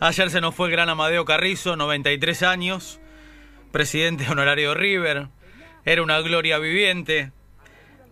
Ayer 0.00 0.30
se 0.30 0.40
nos 0.40 0.54
fue 0.54 0.68
el 0.68 0.72
gran 0.72 0.88
Amadeo 0.88 1.24
Carrizo, 1.24 1.74
93 1.74 2.44
años, 2.44 3.00
presidente 3.72 4.28
honorario 4.30 4.68
de 4.68 4.74
River. 4.76 5.26
Era 5.84 6.04
una 6.04 6.20
gloria 6.20 6.58
viviente, 6.58 7.32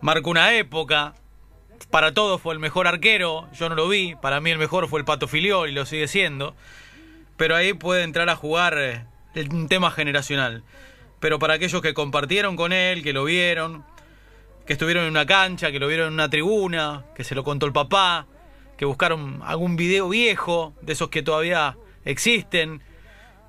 marcó 0.01 0.29
una 0.29 0.53
época. 0.53 1.15
Para 1.89 2.13
todos 2.13 2.41
fue 2.41 2.53
el 2.53 2.59
mejor 2.59 2.87
arquero, 2.87 3.47
yo 3.53 3.69
no 3.69 3.75
lo 3.75 3.87
vi. 3.87 4.15
Para 4.21 4.41
mí 4.41 4.51
el 4.51 4.57
mejor 4.57 4.89
fue 4.89 4.99
el 4.99 5.05
Pato 5.05 5.29
Filiol 5.29 5.69
y 5.69 5.71
lo 5.71 5.85
sigue 5.85 6.09
siendo. 6.09 6.57
Pero 7.37 7.55
ahí 7.55 7.71
puede 7.71 8.03
entrar 8.03 8.27
a 8.27 8.35
jugar 8.35 8.77
eh, 8.77 9.05
un 9.49 9.69
tema 9.69 9.89
generacional. 9.89 10.63
Pero 11.21 11.39
para 11.39 11.53
aquellos 11.53 11.81
que 11.81 11.93
compartieron 11.93 12.57
con 12.57 12.73
él, 12.73 13.01
que 13.01 13.13
lo 13.13 13.23
vieron, 13.23 13.85
que 14.65 14.73
estuvieron 14.73 15.05
en 15.05 15.11
una 15.11 15.25
cancha, 15.25 15.71
que 15.71 15.79
lo 15.79 15.87
vieron 15.87 16.07
en 16.07 16.15
una 16.15 16.29
tribuna, 16.29 17.05
que 17.15 17.23
se 17.23 17.33
lo 17.33 17.45
contó 17.45 17.65
el 17.65 17.71
papá, 17.71 18.27
que 18.77 18.85
buscaron 18.85 19.41
algún 19.43 19.75
video 19.75 20.09
viejo, 20.09 20.73
de 20.81 20.93
esos 20.93 21.09
que 21.09 21.23
todavía 21.23 21.77
existen, 22.05 22.81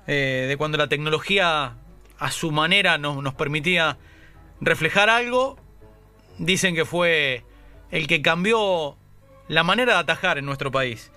eh, 0.07 0.45
de 0.47 0.57
cuando 0.57 0.77
la 0.77 0.87
tecnología 0.87 1.75
a 2.17 2.31
su 2.31 2.51
manera 2.51 2.97
nos, 2.97 3.21
nos 3.23 3.33
permitía 3.35 3.97
reflejar 4.59 5.09
algo, 5.09 5.57
dicen 6.37 6.75
que 6.75 6.85
fue 6.85 7.43
el 7.91 8.07
que 8.07 8.21
cambió 8.21 8.97
la 9.47 9.63
manera 9.63 9.93
de 9.93 9.99
atajar 9.99 10.37
en 10.37 10.45
nuestro 10.45 10.71
país. 10.71 11.11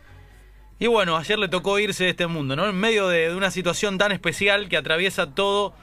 Y 0.78 0.88
bueno, 0.88 1.16
ayer 1.16 1.38
le 1.38 1.48
tocó 1.48 1.78
irse 1.78 2.04
de 2.04 2.10
este 2.10 2.26
mundo, 2.26 2.56
¿no? 2.56 2.68
En 2.68 2.74
medio 2.74 3.08
de, 3.08 3.34
una 3.34 3.50
situación 3.50 3.98
tan 3.98 4.10
especial 4.10 4.68
que 4.68 4.76
atraviesa 4.76 5.32
todo, 5.32 5.74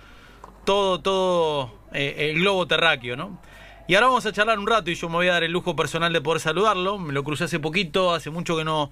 todo, 0.66 0.99
todo 0.99 1.73
eh, 1.93 2.32
el 2.32 2.40
globo 2.40 2.68
terráqueo, 2.68 3.16
¿no? 3.16 3.40
Y 3.89 3.95
ahora 3.95 4.05
vamos 4.05 4.27
a 4.27 4.31
charlar 4.31 4.59
un 4.59 4.67
rato 4.67 4.91
y 4.91 4.93
yo 4.93 5.09
me 5.09 5.16
voy 5.16 5.29
a 5.29 5.31
dar 5.31 5.43
el 5.43 5.52
lujo 5.52 5.75
personal 5.75 6.13
de 6.13 6.21
poder 6.21 6.39
saludarlo. 6.39 6.99
Me 6.99 7.11
lo 7.11 7.23
crucé 7.23 7.45
hace 7.45 7.59
poquito, 7.59 8.13
hace 8.13 8.29
mucho 8.29 8.55
que 8.55 8.63
no, 8.63 8.91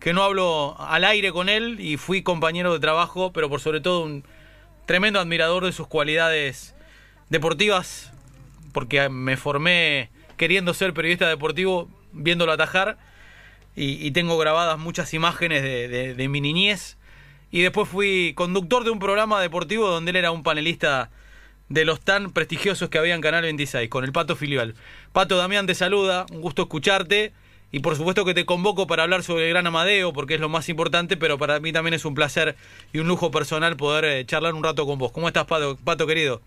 que 0.00 0.12
no 0.12 0.24
hablo 0.24 0.74
al 0.80 1.04
aire 1.04 1.30
con 1.30 1.48
él 1.48 1.78
y 1.78 1.96
fui 1.96 2.24
compañero 2.24 2.72
de 2.72 2.80
trabajo, 2.80 3.32
pero 3.32 3.48
por 3.48 3.60
sobre 3.60 3.80
todo 3.80 4.02
un 4.02 4.24
tremendo 4.84 5.20
admirador 5.20 5.64
de 5.64 5.70
sus 5.70 5.86
cualidades 5.86 6.74
deportivas, 7.30 8.12
porque 8.72 9.08
me 9.08 9.36
formé 9.36 10.10
queriendo 10.36 10.74
ser 10.74 10.92
periodista 10.92 11.28
deportivo, 11.28 11.88
viéndolo 12.10 12.50
atajar, 12.50 12.98
y, 13.76 14.10
tengo 14.10 14.36
grabadas 14.38 14.76
muchas 14.76 15.14
imágenes 15.14 15.62
de, 15.62 16.14
de 16.14 16.28
mi 16.28 16.40
niñez. 16.40 16.98
Y 17.52 17.62
después 17.62 17.88
fui 17.88 18.32
conductor 18.34 18.82
de 18.82 18.90
un 18.90 18.98
programa 18.98 19.40
deportivo 19.40 19.88
donde 19.88 20.10
él 20.10 20.16
era 20.16 20.32
un 20.32 20.42
panelista 20.42 21.12
de 21.72 21.86
los 21.86 22.00
tan 22.00 22.32
prestigiosos 22.32 22.90
que 22.90 22.98
había 22.98 23.14
en 23.14 23.22
Canal 23.22 23.42
26, 23.42 23.88
con 23.88 24.04
el 24.04 24.12
Pato 24.12 24.36
Filial. 24.36 24.74
Pato 25.12 25.38
Damián 25.38 25.66
te 25.66 25.74
saluda, 25.74 26.26
un 26.30 26.42
gusto 26.42 26.62
escucharte. 26.62 27.32
Y 27.74 27.80
por 27.80 27.96
supuesto 27.96 28.26
que 28.26 28.34
te 28.34 28.44
convoco 28.44 28.86
para 28.86 29.04
hablar 29.04 29.22
sobre 29.22 29.46
el 29.46 29.54
Gran 29.54 29.66
Amadeo, 29.66 30.12
porque 30.12 30.34
es 30.34 30.40
lo 30.40 30.50
más 30.50 30.68
importante, 30.68 31.16
pero 31.16 31.38
para 31.38 31.58
mí 31.58 31.72
también 31.72 31.94
es 31.94 32.04
un 32.04 32.14
placer 32.14 32.54
y 32.92 32.98
un 32.98 33.08
lujo 33.08 33.30
personal 33.30 33.78
poder 33.78 34.04
eh, 34.04 34.26
charlar 34.26 34.52
un 34.52 34.62
rato 34.62 34.84
con 34.84 34.98
vos. 34.98 35.10
¿Cómo 35.10 35.26
estás, 35.26 35.46
Pato, 35.46 35.78
Pato 35.82 36.06
querido? 36.06 36.42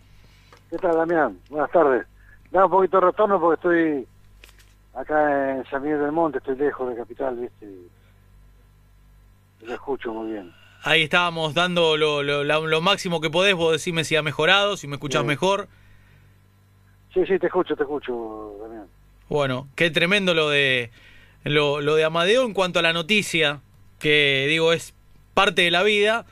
¿Qué 0.69 0.77
tal, 0.77 0.95
Damián? 0.95 1.39
Buenas 1.49 1.71
tardes. 1.71 2.05
Da 2.51 2.65
un 2.65 2.71
poquito 2.71 2.99
de 2.99 3.07
retorno 3.07 3.39
porque 3.39 3.55
estoy 3.55 4.07
acá 4.93 5.55
en 5.55 5.65
San 5.65 5.81
Miguel 5.81 6.01
del 6.01 6.11
Monte, 6.11 6.37
estoy 6.37 6.57
lejos 6.57 6.87
de 6.89 6.95
Capital, 6.95 7.35
¿viste? 7.37 7.67
Lo 9.61 9.73
escucho 9.73 10.13
muy 10.13 10.33
bien. 10.33 10.53
Ahí 10.85 11.01
estábamos 11.01 11.55
dando 11.55 11.97
lo, 11.97 12.21
lo, 12.21 12.81
máximo 12.81 13.19
que 13.19 13.31
podés. 13.31 13.55
Vos 13.55 13.71
decime 13.71 14.03
si 14.03 14.15
ha 14.15 14.21
mejorado, 14.21 14.77
si 14.77 14.85
me 14.85 14.97
escuchás 14.97 15.25
mejor. 15.25 15.67
Sí, 17.11 17.21
sí, 17.25 17.39
te 17.39 17.47
escucho, 17.47 17.75
te 17.75 17.81
escucho, 17.81 18.55
Damián. 18.61 18.85
Bueno, 19.27 19.67
qué 19.75 19.89
tremendo 19.89 20.35
lo 20.35 20.47
de 20.47 20.91
lo, 21.43 21.81
lo, 21.81 21.95
de 21.95 22.03
Amadeo 22.03 22.45
en 22.45 22.53
cuanto 22.53 22.77
a 22.77 22.81
la 22.83 22.93
noticia, 22.93 23.61
que 23.97 24.45
digo 24.47 24.73
es 24.73 24.93
parte 25.33 25.63
de 25.63 25.71
la 25.71 25.81
vida, 25.81 26.27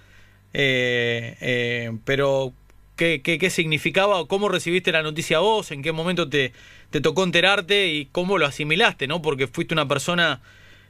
eh, 0.53 1.35
eh, 1.41 1.97
pero 2.05 2.53
¿qué, 2.95 3.23
qué, 3.23 3.39
qué 3.39 3.49
significaba? 3.49 4.27
¿Cómo 4.27 4.49
recibiste 4.49 4.91
la 4.91 5.01
noticia 5.01 5.39
vos? 5.39 5.71
¿En 5.71 5.81
qué 5.81 5.91
momento 5.93 6.29
te, 6.29 6.53
te 6.91 7.01
tocó 7.01 7.23
enterarte 7.23 7.87
y 7.87 8.05
cómo 8.05 8.37
lo 8.37 8.45
asimilaste? 8.45 9.07
¿no? 9.07 9.19
Porque 9.19 9.47
fuiste 9.47 9.73
una 9.73 9.87
persona 9.87 10.41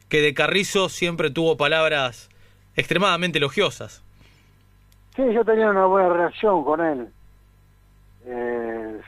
que 0.09 0.19
de 0.19 0.33
Carrizo 0.33 0.89
siempre 0.89 1.29
tuvo 1.29 1.55
palabras 1.55 2.29
extremadamente 2.75 3.37
elogiosas. 3.37 4.03
Sí, 5.15 5.21
yo 5.31 5.45
tenía 5.45 5.69
una 5.69 5.85
buena 5.85 6.09
relación 6.09 6.63
con 6.63 6.81
él. 6.81 7.07
Eh, 8.25 9.01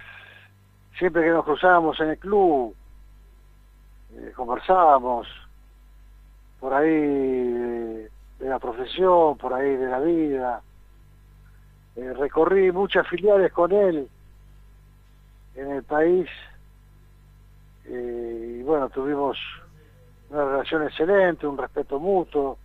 siempre 0.99 1.23
que 1.23 1.29
nos 1.29 1.45
cruzábamos 1.45 1.99
en 1.99 2.09
el 2.09 2.17
club, 2.19 2.75
eh, 4.15 4.31
conversábamos 4.35 5.27
por 6.59 6.73
ahí 6.73 6.91
de, 6.91 8.09
la 8.39 8.59
profesión, 8.59 9.37
por 9.37 9.53
ahí 9.53 9.75
de 9.75 9.87
la 9.87 9.99
vida. 9.99 10.61
Eh, 11.95 12.13
recorrí 12.13 12.71
muchas 12.71 13.07
filiales 13.07 13.51
con 13.51 13.71
él 13.71 14.07
en 15.55 15.71
el 15.71 15.83
país 15.83 16.27
y 17.87 18.61
bueno, 18.63 18.89
tuvimos 18.89 19.37
una 20.29 20.43
relación 20.43 20.83
excelente, 20.83 21.47
un 21.47 21.57
respeto 21.57 21.99
mutuo 21.99 22.57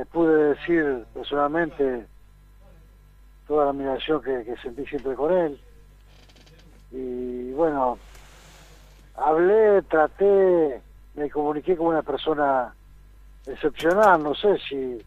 le, 0.00 0.06
pude 0.06 0.54
decir 0.54 1.04
personalmente 1.12 2.06
toda 3.46 3.64
la 3.64 3.70
admiración 3.70 4.22
que, 4.22 4.56
sentí 4.62 4.86
siempre 4.86 5.14
con 5.14 5.32
él. 5.32 5.60
Y 6.92 7.52
bueno, 7.52 7.98
hablé, 9.16 9.82
traté, 9.82 10.80
me 11.14 11.30
comuniqué 11.30 11.76
con 11.76 11.88
una 11.88 12.02
persona 12.02 12.74
excepcional, 13.46 14.22
no 14.22 14.34
sé 14.34 14.58
si 14.68 15.02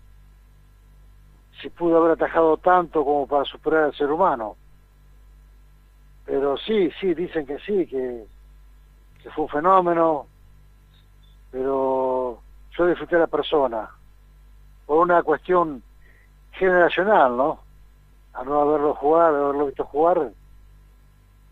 si 1.61 1.69
pudo 1.69 1.97
haber 1.97 2.11
atajado 2.13 2.57
tanto 2.57 3.05
como 3.05 3.25
para 3.27 3.45
superar 3.45 3.83
al 3.83 3.95
ser 3.95 4.11
humano. 4.11 4.57
Pero 6.25 6.57
sí, 6.57 6.91
sí, 6.99 7.13
dicen 7.13 7.45
que 7.45 7.57
sí, 7.59 7.85
que, 7.85 8.25
que 9.21 9.29
fue 9.29 9.45
un 9.45 9.49
fenómeno, 9.49 10.25
pero 11.51 12.41
yo 12.77 12.87
disfruté 12.87 13.15
a 13.15 13.19
la 13.19 13.27
persona 13.27 13.89
por 14.85 14.99
una 14.99 15.23
cuestión 15.23 15.81
generacional, 16.51 17.35
¿no? 17.35 17.59
A 18.33 18.43
no 18.43 18.61
haberlo 18.61 18.93
jugar, 18.95 19.33
haberlo 19.33 19.67
visto 19.67 19.85
jugar, 19.85 20.31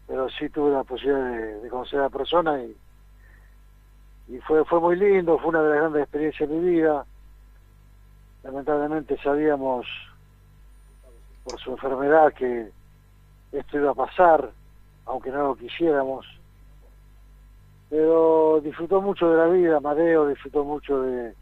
pero 0.08 0.30
sí 0.30 0.50
tuve 0.50 0.72
la 0.72 0.84
posibilidad 0.84 1.62
de, 1.62 1.70
conocer 1.70 2.00
a 2.00 2.04
la 2.04 2.10
persona 2.10 2.62
y, 2.62 2.76
y 4.28 4.40
fue, 4.40 4.66
fue 4.66 4.80
muy 4.80 4.96
lindo, 4.96 5.38
fue 5.38 5.50
una 5.50 5.62
de 5.62 5.70
las 5.70 5.78
grandes 5.80 6.04
experiencias 6.04 6.50
de 6.50 6.56
mi 6.56 6.70
vida. 6.72 7.06
Lamentablemente 8.44 9.18
sabíamos 9.22 9.86
por 11.44 11.60
su 11.60 11.72
enfermedad 11.72 12.34
que 12.34 12.72
esto 13.52 13.78
iba 13.78 13.92
a 13.92 13.96
pasar, 13.96 14.52
aunque 15.06 15.32
no 15.32 15.44
lo 15.44 15.56
quisiéramos. 15.56 16.26
Pero 17.90 18.62
disfrutó 18.64 19.02
mucho 19.02 19.30
de 19.30 19.38
la 19.38 19.48
vida, 19.48 19.80
Madeo 19.80 20.28
disfrutó 20.28 20.64
mucho 20.64 21.02
de, 21.02 21.36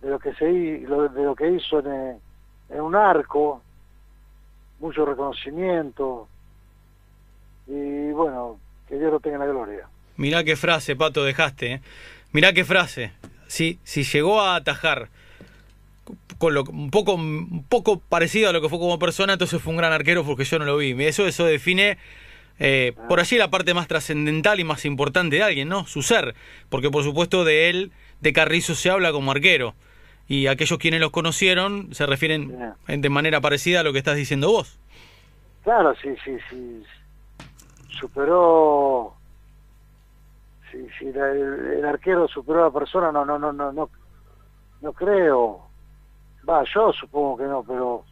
de 0.00 0.10
lo 0.10 0.18
que 0.18 0.34
se 0.34 0.44
de 0.44 1.24
lo 1.24 1.34
que 1.34 1.50
hizo 1.50 1.80
en, 1.80 2.18
en 2.68 2.80
un 2.80 2.94
arco 2.94 3.62
mucho 4.80 5.04
reconocimiento 5.04 6.28
y 7.66 8.10
bueno 8.12 8.58
que 8.88 8.98
Dios 8.98 9.10
lo 9.10 9.20
tenga 9.20 9.36
en 9.36 9.40
la 9.40 9.46
gloria 9.46 9.88
mirá 10.16 10.44
qué 10.44 10.56
frase 10.56 10.96
Pato 10.96 11.24
dejaste 11.24 11.72
¿eh? 11.72 11.80
mirá 12.32 12.52
qué 12.52 12.64
frase 12.64 13.12
si 13.46 13.78
si 13.84 14.04
llegó 14.04 14.40
a 14.40 14.56
atajar 14.56 15.08
con 16.38 16.54
lo, 16.54 16.64
un 16.64 16.90
poco 16.90 17.14
un 17.14 17.64
poco 17.68 17.98
parecido 17.98 18.50
a 18.50 18.52
lo 18.52 18.60
que 18.60 18.68
fue 18.68 18.78
como 18.78 18.98
persona 18.98 19.32
entonces 19.32 19.60
fue 19.60 19.72
un 19.72 19.78
gran 19.78 19.92
arquero 19.92 20.24
porque 20.24 20.44
yo 20.44 20.58
no 20.58 20.66
lo 20.66 20.76
vi 20.76 20.92
eso 21.04 21.26
eso 21.26 21.44
define 21.44 21.98
eh, 22.58 22.94
ah. 22.96 23.08
por 23.08 23.20
allí 23.20 23.36
la 23.38 23.50
parte 23.50 23.74
más 23.74 23.88
trascendental 23.88 24.60
y 24.60 24.64
más 24.64 24.84
importante 24.84 25.36
de 25.36 25.42
alguien, 25.42 25.68
¿no? 25.68 25.86
Su 25.86 26.02
ser. 26.02 26.34
Porque 26.68 26.90
por 26.90 27.04
supuesto 27.04 27.44
de 27.44 27.68
él, 27.68 27.92
de 28.20 28.32
Carrizo 28.32 28.74
se 28.74 28.90
habla 28.90 29.12
como 29.12 29.30
arquero 29.30 29.74
y 30.28 30.48
aquellos 30.48 30.78
quienes 30.78 31.00
los 31.00 31.10
conocieron 31.10 31.94
se 31.94 32.06
refieren 32.06 32.74
de 32.86 33.10
manera 33.10 33.40
parecida 33.40 33.80
a 33.80 33.82
lo 33.82 33.92
que 33.92 33.98
estás 33.98 34.16
diciendo 34.16 34.50
vos. 34.50 34.78
Claro, 35.62 35.94
sí, 35.96 36.14
sí, 36.24 36.36
sí. 36.48 36.82
Superó. 37.98 39.14
Si, 40.70 40.78
sí, 40.98 41.06
el, 41.08 41.84
arquero 41.84 42.28
superó 42.28 42.62
a 42.62 42.64
la 42.66 42.70
persona, 42.70 43.12
no, 43.12 43.24
no, 43.24 43.38
no, 43.38 43.52
no, 43.52 43.72
no, 43.72 43.90
no 44.80 44.92
creo. 44.92 45.66
Va, 46.48 46.64
yo 46.72 46.92
supongo 46.92 47.36
que 47.38 47.44
no, 47.44 47.62
pero 47.62 48.04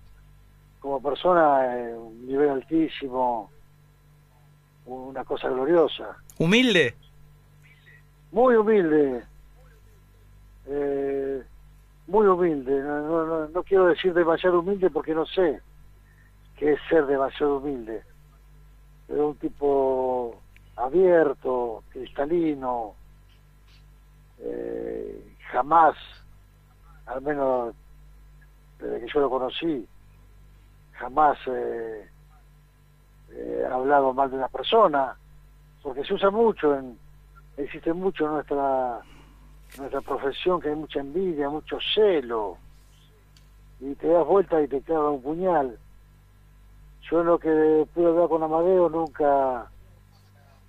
como 0.80 1.02
persona, 1.02 1.78
eh, 1.78 1.94
un 1.94 2.26
nivel 2.26 2.50
altísimo, 2.50 3.50
una 4.86 5.24
cosa 5.24 5.48
gloriosa. 5.48 6.16
¿Humilde? 6.38 6.94
Muy 8.32 8.56
humilde. 8.56 9.22
Eh, 10.66 11.42
muy 12.06 12.26
humilde, 12.26 12.82
no, 12.82 13.26
no, 13.26 13.48
no, 13.48 13.62
quiero 13.62 13.86
decir 13.86 14.12
demasiado 14.12 14.60
humilde 14.60 14.90
porque 14.90 15.14
no 15.14 15.24
sé 15.26 15.60
qué 16.56 16.74
es 16.74 16.80
ser 16.88 17.06
demasiado 17.06 17.58
humilde, 17.58 18.02
pero 19.06 19.28
un 19.28 19.36
tipo 19.36 20.40
abierto, 20.76 21.82
cristalino, 21.90 22.94
eh, 24.38 25.36
jamás 25.50 25.96
al 27.06 27.22
menos 27.22 27.74
desde 28.78 29.00
que 29.00 29.12
yo 29.12 29.20
lo 29.20 29.30
conocí, 29.30 29.86
jamás 30.92 31.38
eh, 31.46 32.08
eh, 33.32 33.66
ha 33.68 33.74
hablado 33.74 34.12
mal 34.12 34.30
de 34.30 34.36
una 34.36 34.48
persona, 34.48 35.16
porque 35.82 36.04
se 36.04 36.14
usa 36.14 36.30
mucho, 36.30 36.74
en, 36.74 36.98
existe 37.56 37.92
mucho 37.92 38.26
en 38.26 38.32
nuestra, 38.32 39.00
nuestra 39.78 40.00
profesión 40.00 40.60
que 40.60 40.68
hay 40.68 40.76
mucha 40.76 41.00
envidia, 41.00 41.48
mucho 41.48 41.78
celo, 41.94 42.58
y 43.80 43.94
te 43.94 44.08
das 44.08 44.26
vuelta 44.26 44.62
y 44.62 44.68
te 44.68 44.80
clava 44.82 45.10
un 45.10 45.22
puñal. 45.22 45.78
Yo 47.10 47.20
en 47.20 47.26
lo 47.26 47.38
que 47.38 47.86
pude 47.92 48.06
hablar 48.06 48.28
con 48.28 48.42
Amadeo 48.42 48.88
nunca 48.88 49.70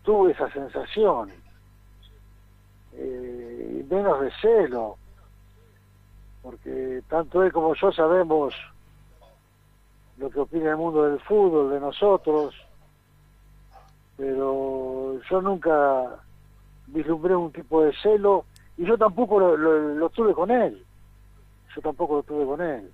tuve 0.04 0.32
esa 0.32 0.52
sensación, 0.52 1.32
eh, 2.94 3.80
y 3.80 3.94
menos 3.94 4.22
de 4.22 4.32
celo, 4.42 4.98
porque 6.42 7.02
tanto 7.08 7.44
él 7.44 7.52
como 7.52 7.74
yo 7.76 7.92
sabemos 7.92 8.54
lo 10.18 10.30
que 10.30 10.40
opina 10.40 10.72
el 10.72 10.78
mundo 10.78 11.04
del 11.04 11.20
fútbol, 11.20 11.72
de 11.72 11.80
nosotros, 11.80 12.56
pero 14.18 15.20
yo 15.30 15.42
nunca 15.42 16.20
vislumbré 16.88 17.36
un 17.36 17.52
tipo 17.52 17.84
de 17.84 17.94
celo 18.02 18.46
y 18.78 18.86
yo 18.86 18.98
tampoco 18.98 19.40
lo, 19.40 20.10
tuve 20.10 20.34
con 20.34 20.52
él, 20.52 20.84
yo 21.76 21.82
tampoco 21.82 22.18
lo 22.18 22.24
tuve 22.24 22.46
con 22.46 22.62
él. 22.62 22.92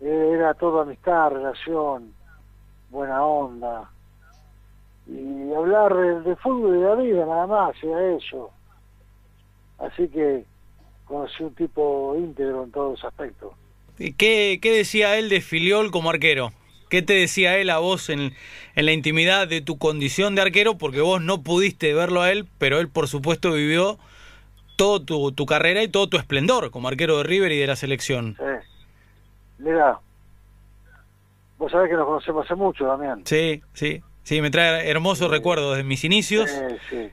Era 0.00 0.54
todo 0.54 0.80
amistad, 0.80 1.30
relación, 1.30 2.12
buena 2.88 3.22
onda. 3.22 3.90
Y 5.06 5.52
hablar 5.52 5.94
de, 6.22 6.36
fútbol 6.36 6.76
y 6.76 6.80
de 6.80 6.88
la 6.88 6.94
vida, 6.94 7.26
nada 7.26 7.46
más, 7.46 7.74
era 7.82 8.16
eso. 8.16 8.50
Así 9.78 10.08
que 10.08 10.44
conocí 11.04 11.42
un 11.42 11.54
tipo 11.54 12.14
íntegro 12.16 12.64
en 12.64 12.70
todos 12.70 12.92
los 12.92 13.04
aspectos. 13.04 13.52
¿Qué, 13.98 14.58
¿Qué 14.62 14.72
decía 14.72 15.18
él 15.18 15.28
de 15.28 15.40
Filiol 15.40 15.90
como 15.90 16.10
arquero? 16.10 16.52
¿Qué 16.88 17.02
te 17.02 17.12
decía 17.12 17.58
él 17.58 17.70
a 17.70 17.78
vos 17.78 18.08
en, 18.08 18.32
en, 18.74 18.86
la 18.86 18.92
intimidad 18.92 19.46
de 19.46 19.60
tu 19.60 19.78
condición 19.78 20.34
de 20.34 20.42
arquero? 20.42 20.78
Porque 20.78 21.00
vos 21.00 21.20
no 21.20 21.42
pudiste 21.42 21.92
verlo 21.92 22.22
a 22.22 22.32
él, 22.32 22.46
pero 22.58 22.80
él 22.80 22.88
por 22.88 23.08
supuesto 23.08 23.52
vivió 23.52 23.98
toda 24.80 25.04
tu, 25.04 25.32
tu, 25.32 25.44
carrera 25.44 25.82
y 25.82 25.88
todo 25.88 26.08
tu 26.08 26.16
esplendor 26.16 26.70
como 26.70 26.88
arquero 26.88 27.18
de 27.18 27.24
River 27.24 27.52
y 27.52 27.58
de 27.58 27.66
la 27.66 27.76
selección. 27.76 28.34
Sí. 28.38 28.68
Mira, 29.58 29.98
vos 31.58 31.70
sabés 31.70 31.90
que 31.90 31.96
nos 31.96 32.06
conocemos 32.06 32.46
hace 32.46 32.54
mucho, 32.54 32.86
Damián. 32.86 33.20
Sí, 33.26 33.62
sí. 33.74 34.02
Sí, 34.22 34.40
me 34.40 34.50
trae 34.50 34.88
hermosos 34.88 35.30
recuerdos 35.30 35.76
de 35.76 35.82
mis 35.82 36.02
inicios. 36.04 36.50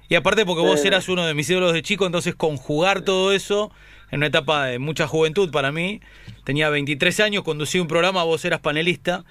Y 0.07 0.15
aparte 0.15 0.45
porque 0.45 0.61
vos 0.61 0.85
eras 0.85 1.09
uno 1.09 1.25
de 1.25 1.33
mis 1.33 1.49
ídolos 1.49 1.73
de 1.73 1.81
chico, 1.81 2.05
entonces 2.05 2.35
conjugar 2.35 3.01
todo 3.01 3.33
eso 3.33 3.69
en 4.11 4.19
una 4.19 4.27
etapa 4.27 4.67
de 4.67 4.79
mucha 4.79 5.05
juventud 5.05 5.51
para 5.51 5.73
mí. 5.73 5.99
Tenía 6.45 6.69
23 6.69 7.19
años, 7.19 7.43
conducí 7.43 7.79
un 7.79 7.87
programa, 7.87 8.23
vos 8.23 8.45
eras 8.45 8.61
panelista. 8.61 9.25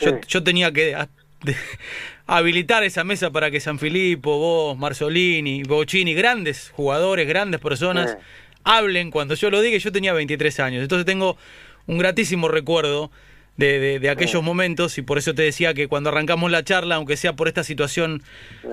Yo, 0.00 0.18
yo, 0.26 0.42
tenía 0.42 0.72
que 0.72 0.96
habilitar 2.26 2.82
esa 2.84 3.04
mesa 3.04 3.30
para 3.30 3.50
que 3.50 3.60
San 3.60 3.78
Filippo, 3.78 4.38
vos, 4.38 4.78
Marzolini, 4.78 5.62
Bocini, 5.64 6.14
grandes 6.14 6.70
jugadores, 6.70 7.26
grandes 7.28 7.60
personas, 7.60 8.16
hablen 8.64 9.10
cuando 9.10 9.34
yo 9.34 9.50
lo 9.50 9.60
diga. 9.60 9.78
Yo 9.78 9.92
tenía 9.92 10.12
23 10.12 10.60
años, 10.60 10.82
entonces 10.82 11.06
tengo 11.06 11.36
un 11.86 11.98
gratísimo 11.98 12.48
recuerdo 12.48 13.10
de, 13.56 13.98
de, 13.98 14.10
aquellos 14.10 14.42
momentos 14.42 14.96
y 14.98 15.02
por 15.02 15.18
eso 15.18 15.34
te 15.34 15.42
decía 15.42 15.74
que 15.74 15.86
cuando 15.86 16.08
arrancamos 16.08 16.50
la 16.50 16.64
charla, 16.64 16.96
aunque 16.96 17.16
sea 17.16 17.34
por 17.34 17.48
esta 17.48 17.64
situación 17.64 18.22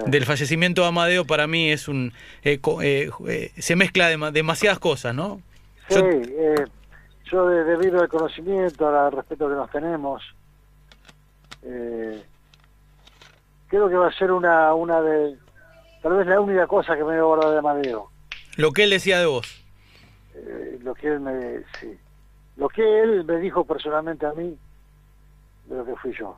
del 0.05 0.25
fallecimiento 0.25 0.83
de 0.83 0.87
Amadeo, 0.87 1.25
para 1.25 1.47
mí 1.47 1.69
es 1.69 1.87
un... 1.87 2.13
Eh, 2.43 2.59
eh, 2.81 3.09
eh, 3.27 3.51
se 3.57 3.75
mezcla 3.75 4.09
demasiadas 4.31 4.79
cosas, 4.79 5.13
¿no? 5.13 5.41
Sí, 5.89 5.99
yo, 5.99 6.65
yo 7.31 7.45
debido 7.47 8.01
al 8.01 8.07
conocimiento, 8.07 8.87
al 8.87 9.11
respeto 9.11 9.49
que 9.49 9.55
nos 9.55 9.69
tenemos, 9.69 10.23
creo 13.69 13.87
que 13.87 13.95
va 13.95 14.07
a 14.07 14.13
ser 14.13 14.31
una, 14.31 14.73
una 14.73 15.01
de... 15.01 15.37
Tal 16.01 16.13
vez 16.13 16.27
la 16.27 16.41
única 16.41 16.67
cosa 16.67 16.95
que 16.95 17.03
me 17.03 17.11
voy 17.11 17.17
a 17.17 17.23
guardar 17.23 17.51
de 17.51 17.59
Amadeo. 17.59 18.09
Lo 18.57 18.71
que 18.71 18.83
él 18.83 18.89
decía 18.89 19.19
de 19.19 19.25
vos. 19.25 19.63
lo 20.81 20.93
que 20.95 21.07
él 21.07 21.19
me... 21.21 21.59
Sí. 21.79 21.97
Lo 22.57 22.67
que 22.67 23.01
él 23.01 23.23
me 23.23 23.37
dijo 23.37 23.63
personalmente 23.63 24.25
a 24.25 24.33
mí, 24.33 24.57
de 25.65 25.77
lo 25.77 25.85
que 25.85 25.95
fui 25.95 26.13
yo. 26.13 26.37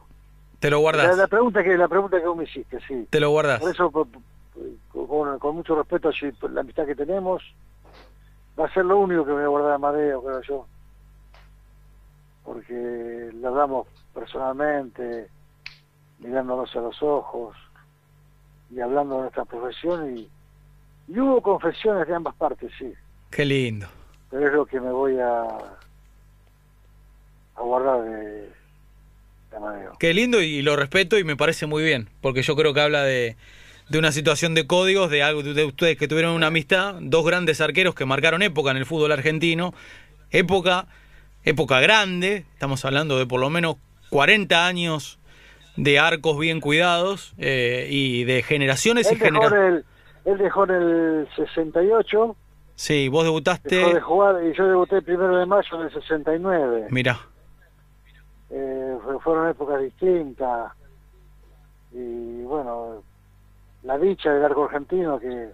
¿Te 0.59 0.69
lo 0.69 0.79
guardas? 0.79 1.17
La, 1.17 1.25
pregunta 1.25 1.63
que 1.63 1.75
la 1.75 1.87
pregunta 1.87 2.19
que 2.19 2.27
vos 2.27 2.37
me 2.37 2.43
hiciste, 2.43 2.79
sí. 2.87 3.07
¿Te 3.09 3.19
lo 3.19 3.31
guardas? 3.31 3.59
Por 3.59 3.71
eso, 3.71 3.89
con, 3.89 5.55
mucho 5.55 5.75
respeto 5.75 6.09
a 6.09 6.49
la 6.49 6.61
amistad 6.61 6.85
que 6.85 6.93
tenemos, 6.93 7.41
va 8.59 8.65
a 8.65 8.73
ser 8.73 8.85
lo 8.85 8.99
único 8.99 9.25
que 9.25 9.31
me 9.31 9.37
voy 9.37 9.45
a 9.45 9.47
guardar 9.47 9.71
a 9.71 9.75
Amadeo, 9.75 10.21
creo 10.21 10.41
yo. 10.41 10.67
Porque 12.43 13.31
le 13.33 13.47
hablamos 13.47 13.87
personalmente, 14.13 15.29
mirándonos 16.21 16.73
a 16.75 16.79
los 16.79 17.01
ojos 17.03 17.56
y 18.73 18.79
hablando 18.79 19.15
de 19.15 19.21
nuestra 19.23 19.45
profesión 19.45 20.18
y, 20.18 20.29
y 21.07 21.19
hubo 21.19 21.41
confesiones 21.41 22.07
de 22.07 22.15
ambas 22.15 22.35
partes, 22.35 22.71
sí. 22.79 22.94
Qué 23.29 23.44
lindo. 23.45 23.88
Pero 24.29 24.47
es 24.47 24.53
lo 24.53 24.65
que 24.65 24.79
me 24.79 24.91
voy 24.91 25.19
a, 25.19 25.41
a 27.56 27.62
guardar 27.62 28.03
de 28.03 28.62
Qué 30.00 30.13
lindo 30.13 30.41
y 30.41 30.62
lo 30.62 30.75
respeto 30.75 31.18
y 31.18 31.23
me 31.23 31.35
parece 31.35 31.65
muy 31.65 31.83
bien, 31.83 32.09
porque 32.21 32.41
yo 32.41 32.56
creo 32.56 32.74
que 32.74 32.81
habla 32.81 33.03
de, 33.03 33.35
de 33.89 34.00
una 34.00 34.12
situación 34.12 34.56
de 34.56 34.65
códigos, 34.65 35.12
de 35.12 35.24
algo 35.24 35.44
de 35.44 35.65
ustedes 35.65 35.97
que 35.97 36.07
tuvieron 36.07 36.33
una 36.33 36.47
amistad, 36.47 36.95
dos 37.01 37.25
grandes 37.25 37.59
arqueros 37.59 37.94
que 37.94 38.06
marcaron 38.06 38.41
época 38.41 38.71
en 38.71 38.77
el 38.77 38.85
fútbol 38.85 39.12
argentino, 39.12 39.74
época, 40.31 40.88
época 41.44 41.81
grande, 41.81 42.45
estamos 42.53 42.85
hablando 42.85 43.19
de 43.19 43.25
por 43.25 43.41
lo 43.41 43.50
menos 43.50 43.75
40 44.09 44.65
años 44.65 45.19
de 45.75 46.00
arcos 46.00 46.38
bien 46.38 46.62
cuidados 46.62 47.33
eh, 47.38 47.88
y 47.89 48.23
de 48.23 48.44
generaciones 48.44 49.12
y 49.12 49.15
generaciones. 49.15 49.85
Él 50.25 50.38
dejó 50.38 50.65
en 50.65 50.71
el 50.71 51.27
68. 51.35 52.35
Sí, 52.75 53.09
vos 53.09 53.23
debutaste. 53.23 53.75
Dejó 53.75 53.94
de 53.94 54.01
jugar 54.01 54.44
y 54.44 54.56
yo 54.56 54.68
debuté 54.68 54.97
el 54.97 55.03
primero 55.03 55.35
de 55.38 55.45
mayo 55.45 55.77
del 55.77 55.91
69. 55.91 56.88
Mira 56.89 57.19
eh, 58.51 58.97
fueron 59.23 59.50
épocas 59.50 59.81
distintas 59.81 60.73
y 61.91 62.44
bueno, 62.44 63.01
la 63.83 63.97
dicha 63.97 64.31
del 64.31 64.45
arco 64.45 64.65
argentino 64.65 65.19
que 65.19 65.50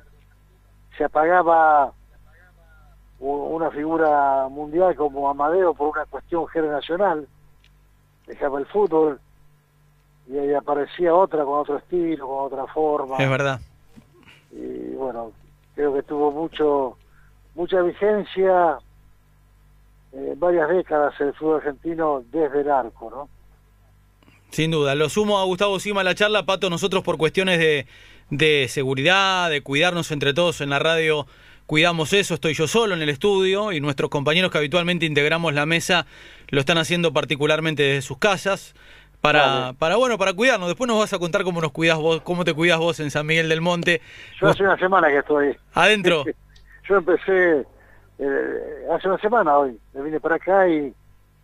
se 0.97 1.03
apagaba 1.03 1.93
una 3.19 3.71
figura 3.71 4.47
mundial 4.49 4.95
como 4.95 5.29
Amadeo 5.29 5.73
por 5.73 5.89
una 5.89 6.05
cuestión 6.05 6.47
generacional, 6.47 7.27
dejaba 8.27 8.59
el 8.59 8.67
fútbol 8.67 9.19
y 10.29 10.37
ahí 10.37 10.53
aparecía 10.53 11.13
otra 11.13 11.43
con 11.43 11.59
otro 11.59 11.77
estilo, 11.77 12.27
con 12.27 12.45
otra 12.45 12.67
forma. 12.73 13.17
Es 13.17 13.29
verdad. 13.29 13.61
Y 14.51 14.93
bueno, 14.95 15.31
creo 15.75 15.93
que 15.93 16.03
tuvo 16.03 16.31
mucho 16.31 16.97
mucha 17.55 17.81
vigencia 17.81 18.77
eh, 20.13 20.33
varias 20.37 20.69
décadas 20.69 21.13
el 21.19 21.33
fútbol 21.33 21.57
argentino 21.57 22.23
desde 22.31 22.61
el 22.61 22.69
arco, 22.69 23.09
¿no? 23.09 23.29
Sin 24.51 24.71
duda. 24.71 24.95
Lo 24.95 25.09
sumo 25.09 25.39
a 25.39 25.43
Gustavo 25.43 25.79
Sima 25.79 26.03
la 26.03 26.15
charla, 26.15 26.45
Pato, 26.45 26.69
nosotros 26.69 27.03
por 27.03 27.17
cuestiones 27.17 27.59
de, 27.59 27.85
de 28.29 28.67
seguridad, 28.69 29.49
de 29.49 29.61
cuidarnos 29.61 30.11
entre 30.11 30.33
todos 30.33 30.61
en 30.61 30.69
la 30.69 30.79
radio, 30.79 31.27
cuidamos 31.65 32.13
eso, 32.13 32.33
estoy 32.33 32.53
yo 32.53 32.67
solo 32.67 32.93
en 32.93 33.01
el 33.01 33.09
estudio 33.09 33.73
y 33.73 33.81
nuestros 33.81 34.09
compañeros 34.09 34.51
que 34.51 34.57
habitualmente 34.57 35.05
integramos 35.05 35.53
la 35.53 35.65
mesa 35.65 36.05
lo 36.47 36.61
están 36.61 36.77
haciendo 36.77 37.11
particularmente 37.11 37.83
desde 37.83 38.01
sus 38.01 38.17
casas. 38.17 38.73
Para, 39.21 39.73
para 39.73 39.95
bueno, 39.95 40.17
para 40.17 40.33
cuidarnos. 40.33 40.69
Después 40.69 40.87
nos 40.87 40.99
vas 40.99 41.11
a 41.11 41.19
contar 41.19 41.43
cómo 41.43 41.59
nos 41.59 41.71
cuidas 41.71 41.97
vos, 41.97 42.21
cómo 42.21 42.45
te 42.45 42.53
cuidas 42.53 42.79
vos 42.79 42.99
en 42.99 43.11
San 43.11 43.25
Miguel 43.25 43.49
del 43.49 43.61
Monte. 43.61 44.01
Yo 44.39 44.47
hace 44.47 44.63
una 44.63 44.77
semana 44.77 45.09
que 45.09 45.17
estoy. 45.17 45.57
Adentro. 45.73 46.23
yo 46.87 46.97
empecé 46.97 47.65
eh, 48.19 48.87
hace 48.91 49.07
una 49.07 49.19
semana 49.19 49.57
hoy, 49.57 49.77
me 49.93 50.01
vine 50.01 50.19
para 50.19 50.35
acá 50.35 50.67
y, 50.67 50.93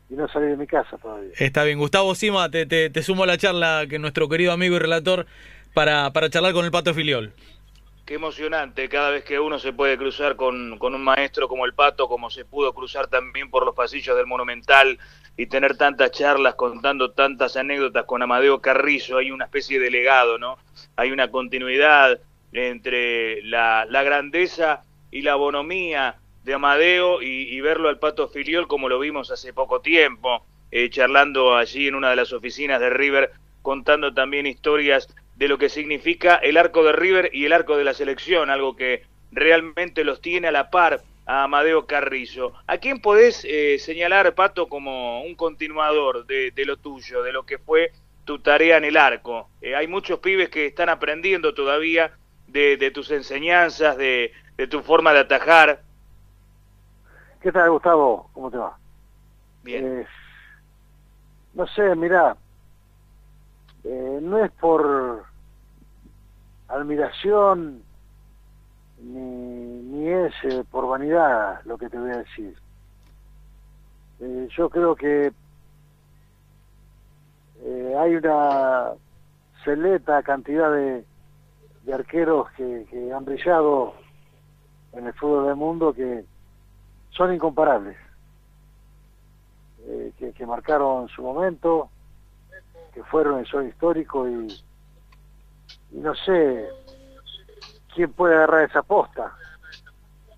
no 0.10 0.28
salí 0.28 0.48
de 0.48 0.58
mi 0.58 0.68
casa 0.68 0.98
todavía. 0.98 1.32
Está 1.38 1.64
bien, 1.64 1.80
Gustavo 1.80 2.14
Sima, 2.14 2.50
te, 2.50 2.66
te, 2.68 3.02
sumo 3.02 3.24
a 3.24 3.28
la 3.28 3.38
charla 3.38 3.86
que 3.90 3.98
nuestro 3.98 4.30
querido 4.30 4.52
amigo 4.52 4.76
y 4.76 4.80
relator 4.80 5.26
para, 5.74 6.12
para 6.14 6.30
charlar 6.30 6.54
con 6.54 6.66
el 6.66 6.72
Pato 6.72 6.94
Filiol. 6.94 7.34
Qué 8.06 8.16
emocionante 8.16 8.88
cada 8.90 9.10
vez 9.10 9.24
que 9.24 9.40
uno 9.40 9.58
se 9.58 9.74
puede 9.74 9.98
cruzar 9.98 10.36
con, 10.36 10.78
con, 10.78 10.94
un 10.94 11.04
maestro 11.04 11.48
como 11.48 11.66
el 11.66 11.74
Pato, 11.74 12.08
como 12.08 12.30
se 12.30 12.46
pudo 12.46 12.74
cruzar 12.74 13.08
también 13.08 13.50
por 13.50 13.66
los 13.66 13.74
pasillos 13.74 14.16
del 14.16 14.28
Monumental 14.28 15.00
y 15.36 15.48
tener 15.48 15.78
tantas 15.78 16.12
charlas 16.12 16.56
contando 16.56 17.12
tantas 17.12 17.58
anécdotas 17.58 18.06
con 18.06 18.22
Amadeo 18.22 18.62
Carrizo. 18.62 19.18
Hay 19.18 19.32
una 19.32 19.46
especie 19.46 19.80
de 19.80 19.90
legado, 19.90 20.38
¿no? 20.38 20.58
Hay 20.96 21.12
una 21.12 21.30
continuidad 21.32 22.20
entre 22.52 23.42
la, 23.44 23.86
la 23.90 24.04
grandeza 24.04 24.84
y 25.10 25.22
la 25.22 25.36
bonomía 25.36 26.18
de 26.44 26.54
Amadeo 26.54 27.22
y, 27.22 27.60
verlo 27.62 27.90
al 27.90 28.00
Pato 28.00 28.28
Filiol 28.28 28.68
como 28.68 28.90
lo 28.90 29.00
vimos 29.00 29.32
hace 29.32 29.54
poco 29.54 29.80
tiempo, 29.80 30.46
eh, 30.72 30.90
charlando 30.90 31.56
allí 31.56 31.88
en 31.88 31.96
una 31.96 32.10
de 32.10 32.18
las 32.18 32.34
oficinas 32.34 32.80
de 32.80 32.90
River, 32.90 33.32
contando 33.62 34.14
también 34.14 34.46
historias 34.46 35.08
de 35.36 35.48
lo 35.48 35.58
que 35.58 35.70
significa 35.70 36.36
el 36.36 36.58
arco 36.58 36.84
de 36.84 36.92
River 36.92 37.30
y 37.34 37.46
el 37.46 37.54
arco 37.54 37.78
de 37.78 37.86
la 37.86 37.94
selección, 37.94 38.50
algo 38.50 38.76
que 38.76 39.04
realmente 39.32 40.04
los 40.04 40.22
tiene 40.22 40.50
a 40.50 40.52
la 40.52 40.70
par 40.70 41.02
a 41.26 41.44
Amadeo 41.44 41.86
Carrizo. 41.86 42.54
¿A 42.68 42.78
quién 42.78 43.02
podés 43.02 43.46
eh, 43.46 43.78
señalar, 43.80 44.34
Pato, 44.36 44.68
como 44.68 45.24
un 45.24 45.36
continuador 45.36 46.26
de, 46.26 46.52
lo 46.66 46.78
tuyo, 46.78 47.24
de 47.24 47.32
lo 47.32 47.46
que 47.46 47.58
fue 47.58 47.92
tu 48.26 48.40
tarea 48.40 48.78
en 48.78 48.86
el 48.86 48.98
arco? 48.98 49.50
Eh, 49.62 49.76
hay 49.76 49.88
muchos 49.88 50.20
pibes 50.20 50.50
que 50.50 50.66
están 50.66 50.90
aprendiendo 50.90 51.54
todavía 51.54 52.12
de, 52.48 52.92
tus 52.94 53.12
enseñanzas, 53.12 53.98
de, 53.98 54.32
tu 54.70 54.82
forma 54.82 55.14
de 55.14 55.20
atajar. 55.20 55.82
¿Qué 57.42 57.52
tal, 57.52 57.72
Gustavo? 57.72 58.30
¿Cómo 58.34 58.52
te 58.52 58.58
va? 58.58 58.78
Bien. 59.64 60.02
Eh, 60.02 60.08
no 61.54 61.68
sé, 61.68 61.96
mira, 61.96 62.36
no 63.84 64.44
es 64.44 64.52
por 64.52 65.26
admiración 66.68 67.84
ni, 69.04 69.82
ni 69.84 70.10
es 70.10 70.34
eh, 70.44 70.64
por 70.70 70.88
vanidad 70.88 71.62
lo 71.66 71.78
que 71.78 71.90
te 71.90 72.00
voy 72.00 72.12
a 72.12 72.18
decir. 72.18 72.56
Eh, 74.20 74.48
yo 74.56 74.70
creo 74.70 74.96
que 74.96 75.34
eh, 77.62 77.96
hay 77.98 78.16
una 78.16 78.92
seleta 79.64 80.24
cantidad 80.24 80.72
de, 80.72 81.06
de 81.84 81.94
arqueros 81.94 82.50
que, 82.52 83.12
han 83.14 83.26
brillado 83.26 83.94
en 84.94 85.08
el 85.08 85.14
fútbol 85.14 85.48
del 85.48 85.56
mundo 85.56 85.94
que 85.94 86.26
son 87.12 87.34
incomparables, 87.34 87.98
que, 90.18 90.32
que, 90.32 90.46
marcaron 90.46 91.08
su 91.10 91.22
momento, 91.22 91.90
que 92.94 93.04
fueron 93.04 93.40
el 93.40 93.46
sol 93.46 93.68
histórico 93.68 94.28
y, 94.28 94.48
y 95.92 95.98
no 95.98 96.16
sé, 96.16 96.68
quién 97.94 98.12
puede 98.12 98.36
agarrar 98.36 98.70
esa 98.70 98.82
posta. 98.82 99.34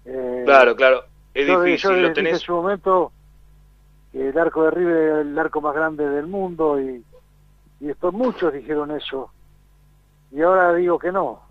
Eh, 0.05 0.43
claro, 0.45 0.75
claro, 0.75 1.03
es 1.33 1.47
difícil, 1.47 2.01
lo 2.01 2.13
tenés... 2.13 2.33
en 2.33 2.39
su 2.39 2.53
momento 2.53 3.11
el 4.13 4.37
arco 4.37 4.63
de 4.63 4.71
River 4.71 4.95
era 4.95 5.21
el 5.21 5.37
arco 5.37 5.59
más 5.61 5.75
grande 5.75 6.07
del 6.07 6.27
mundo 6.27 6.79
y, 6.79 7.03
y 7.81 7.85
después 7.85 8.13
muchos 8.13 8.53
dijeron 8.53 8.91
eso. 8.91 9.31
Y 10.31 10.41
ahora 10.41 10.73
digo 10.73 10.97
que 10.97 11.11
no. 11.11 11.41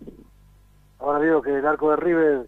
Ahora 0.99 1.21
digo 1.21 1.43
que 1.43 1.59
el 1.59 1.67
arco 1.67 1.91
de 1.91 1.97
River 1.97 2.47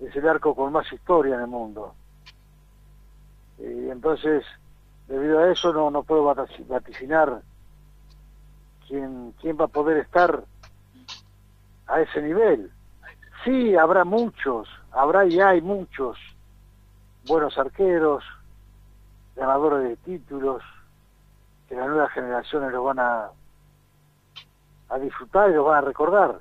es 0.00 0.16
el 0.16 0.28
arco 0.28 0.54
con 0.54 0.72
más 0.72 0.90
historia 0.92 1.34
en 1.34 1.42
el 1.42 1.46
mundo. 1.46 1.94
Y 3.58 3.90
entonces, 3.90 4.44
debido 5.08 5.40
a 5.40 5.52
eso, 5.52 5.72
no, 5.72 5.90
no 5.90 6.02
puedo 6.02 6.24
vaticinar 6.24 7.42
quién, 8.88 9.34
quién 9.40 9.56
va 9.60 9.66
a 9.66 9.68
poder 9.68 9.98
estar 9.98 10.44
a 11.92 12.00
ese 12.00 12.22
nivel. 12.22 12.70
Sí, 13.44 13.76
habrá 13.76 14.04
muchos, 14.04 14.66
habrá 14.92 15.26
y 15.26 15.38
hay 15.40 15.60
muchos 15.60 16.16
buenos 17.26 17.56
arqueros, 17.58 18.24
ganadores 19.36 19.90
de 19.90 19.96
títulos, 19.96 20.62
que 21.68 21.76
las 21.76 21.86
nuevas 21.88 22.10
generaciones 22.12 22.72
los 22.72 22.84
van 22.84 22.98
a, 22.98 23.30
a 24.88 24.98
disfrutar 24.98 25.50
y 25.50 25.54
los 25.54 25.66
van 25.66 25.78
a 25.78 25.86
recordar. 25.86 26.40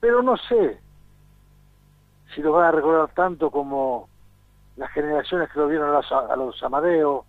Pero 0.00 0.20
no 0.22 0.36
sé 0.36 0.80
si 2.34 2.42
los 2.42 2.52
van 2.52 2.66
a 2.66 2.72
recordar 2.72 3.08
tanto 3.14 3.50
como 3.50 4.08
las 4.76 4.90
generaciones 4.90 5.48
que 5.50 5.60
lo 5.60 5.68
vieron 5.68 5.90
a 5.90 5.92
los, 5.92 6.10
a 6.12 6.34
los 6.34 6.60
Amadeo 6.62 7.24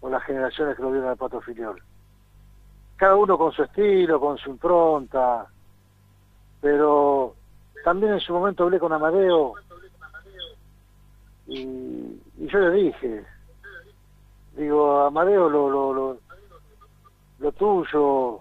o 0.00 0.08
las 0.08 0.22
generaciones 0.24 0.74
que 0.76 0.82
lo 0.82 0.90
vieron 0.90 1.10
al 1.10 1.16
Pato 1.18 1.40
Filiol. 1.42 1.82
Cada 2.96 3.14
uno 3.14 3.36
con 3.36 3.52
su 3.52 3.62
estilo, 3.62 4.18
con 4.18 4.38
su 4.38 4.48
impronta, 4.50 5.48
también 7.86 8.14
en 8.14 8.20
su 8.20 8.32
momento 8.32 8.64
hablé 8.64 8.80
con 8.80 8.92
Amadeo 8.92 9.54
y, 11.46 12.20
yo 12.36 12.58
le 12.58 12.70
dije, 12.72 13.24
digo, 14.56 15.02
Amadeo, 15.02 15.48
lo, 15.48 16.18
tuyo, 17.52 18.40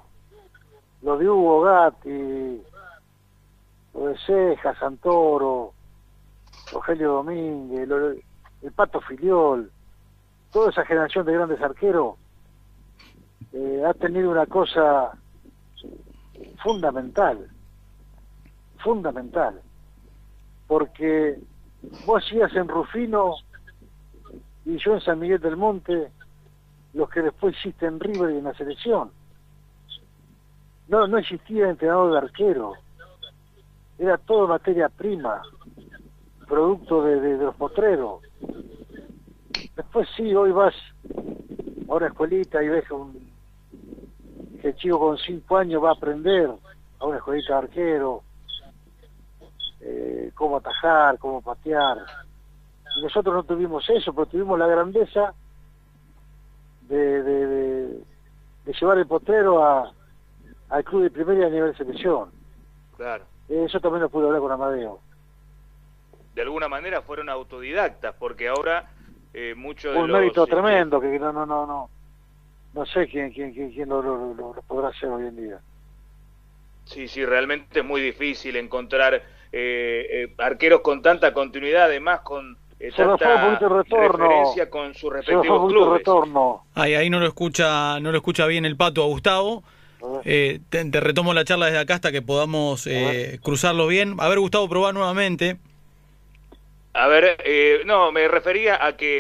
lo 1.04 1.18
de 1.20 1.30
Hugo 1.30 1.62
Gatti, 1.62 2.64
lo 3.94 4.08
de 4.08 4.18
Ceja, 4.26 4.74
Santoro, 4.80 5.74
Rogelio 6.72 7.12
Domínguez, 7.12 7.88
el 8.64 8.72
Pato 8.72 9.00
Filiol, 9.02 9.70
toda 10.52 10.72
esa 10.72 10.84
generación 10.86 11.24
de 11.24 11.34
grandes 11.34 11.62
arqueros 11.62 12.16
eh, 13.54 13.84
ha 13.86 13.94
tenido 13.94 14.32
una 14.32 14.48
cosa 14.48 15.12
fundamental 16.64 17.52
fundamental, 18.86 19.60
porque 20.68 21.40
vos 22.06 22.24
hacías 22.24 22.56
en 22.56 22.68
Rufino 22.68 23.34
y 24.64 24.78
yo 24.78 24.94
en 24.94 25.02
San 25.02 25.20
Miguel 25.20 25.42
del 25.42 25.58
Monte 25.58 26.12
los 26.94 27.10
que 27.10 27.24
después 27.24 27.56
hiciste 27.58 27.88
en 27.88 28.00
River 28.00 28.30
y 28.32 28.38
en 28.38 28.44
la 28.44 28.54
selección. 28.54 29.10
No, 30.88 31.08
no 31.08 31.18
existía 31.18 31.68
entrenador 31.68 32.12
de 32.12 32.18
arquero, 32.20 32.74
era 33.98 34.20
todo 34.20 34.48
materia 34.48 34.88
prima, 34.88 35.42
producto 36.48 37.02
de, 37.02 37.38
los 37.38 37.56
potreros. 37.56 38.22
Después 39.76 40.08
sí, 40.16 40.34
hoy 40.36 40.52
vas 40.52 40.76
a 41.90 41.94
una 41.96 42.08
escuelita 42.08 42.64
y 42.64 42.70
ves 42.70 42.90
un, 42.92 43.32
que 44.62 44.68
el 44.68 44.76
chico 44.76 45.00
con 45.00 45.18
cinco 45.18 45.58
años 45.58 45.84
va 45.84 45.90
a 45.90 45.94
aprender 45.94 46.52
a 47.00 47.06
una 47.06 47.18
escuelita 47.18 47.54
de 47.54 47.60
arquero, 47.60 48.22
cómo 50.36 50.58
atajar, 50.58 51.18
cómo 51.18 51.42
patear. 51.42 51.98
Y 52.98 53.02
nosotros 53.02 53.34
no 53.34 53.44
tuvimos 53.44 53.90
eso, 53.90 54.14
pero 54.14 54.28
tuvimos 54.28 54.60
la 54.60 54.68
grandeza 54.68 55.34
de, 56.82 57.24
de, 57.24 58.04
llevar 58.80 58.98
el 58.98 59.08
potrero 59.08 59.64
a, 59.64 59.92
al 60.70 60.84
club 60.84 61.04
de 61.04 61.10
primera 61.10 61.42
y 61.42 61.44
a 61.44 61.50
nivel 61.50 61.72
de 61.72 61.78
selección. 61.78 62.30
Claro. 62.98 63.26
Eso 63.50 63.80
también 63.80 64.04
lo 64.04 64.10
pude 64.10 64.28
hablar 64.28 64.42
con 64.42 64.52
Amadeo. 64.52 65.00
De 66.34 66.42
alguna 66.42 66.68
manera 66.68 67.02
fueron 67.02 67.30
autodidactas, 67.30 68.16
porque 68.16 68.48
ahora 68.50 68.90
eh, 69.34 69.54
muchos 69.56 69.94
de 69.94 70.00
Un 70.00 70.12
mérito 70.12 70.46
tremendo, 70.46 71.00
que 71.00 71.18
no, 71.20 71.32
no, 71.32 71.46
no, 71.46 71.66
no. 71.66 71.90
No 72.74 72.86
sé 72.86 73.08
quién, 73.08 73.32
quién, 73.32 73.54
quién, 73.54 73.72
quién 73.72 73.88
lo, 73.88 74.02
lo 74.02 74.54
podrá 74.68 74.90
hacer 74.90 75.08
hoy 75.08 75.28
en 75.28 75.36
día. 75.38 75.60
Sí, 76.84 77.08
sí, 77.08 77.26
realmente 77.26 77.80
es 77.80 77.86
muy 77.86 78.02
difícil 78.02 78.58
encontrar 78.58 79.24
eh, 79.58 80.08
eh, 80.12 80.34
arqueros 80.38 80.82
con 80.82 81.02
tanta 81.02 81.32
continuidad, 81.32 81.86
además 81.86 82.20
con 82.26 82.58
eh, 82.78 82.92
tanta 82.94 83.58
referencia 83.58 84.70
con 84.70 84.94
sus 84.94 85.14
respectivos 85.14 85.72
clubes. 85.72 86.00
Retorno. 86.00 86.66
Ahí, 86.74 86.94
ahí 86.94 87.10
no 87.10 87.22
lo 87.22 87.28
escucha, 87.28 87.98
no 88.02 88.12
lo 88.12 88.18
escucha 88.18 88.48
bien 88.48 88.66
el 88.66 88.76
pato 88.76 89.02
a 89.02 89.06
Gustavo. 89.06 89.64
Eh, 90.26 90.60
te, 90.70 90.84
retomo 91.00 91.34
la 91.34 91.46
charla 91.46 91.68
desde 91.68 91.80
acá 91.80 91.94
hasta 91.94 92.12
que 92.12 92.22
podamos 92.22 92.86
cruzarlo 93.42 93.88
bien. 93.88 94.16
A 94.20 94.28
ver, 94.28 94.40
Gustavo, 94.40 94.68
probá 94.68 94.92
nuevamente. 94.92 95.56
A 96.92 97.08
ver, 97.08 97.38
no, 97.86 98.12
me 98.12 98.28
refería 98.28 98.86
a 98.86 98.98
que 98.98 99.20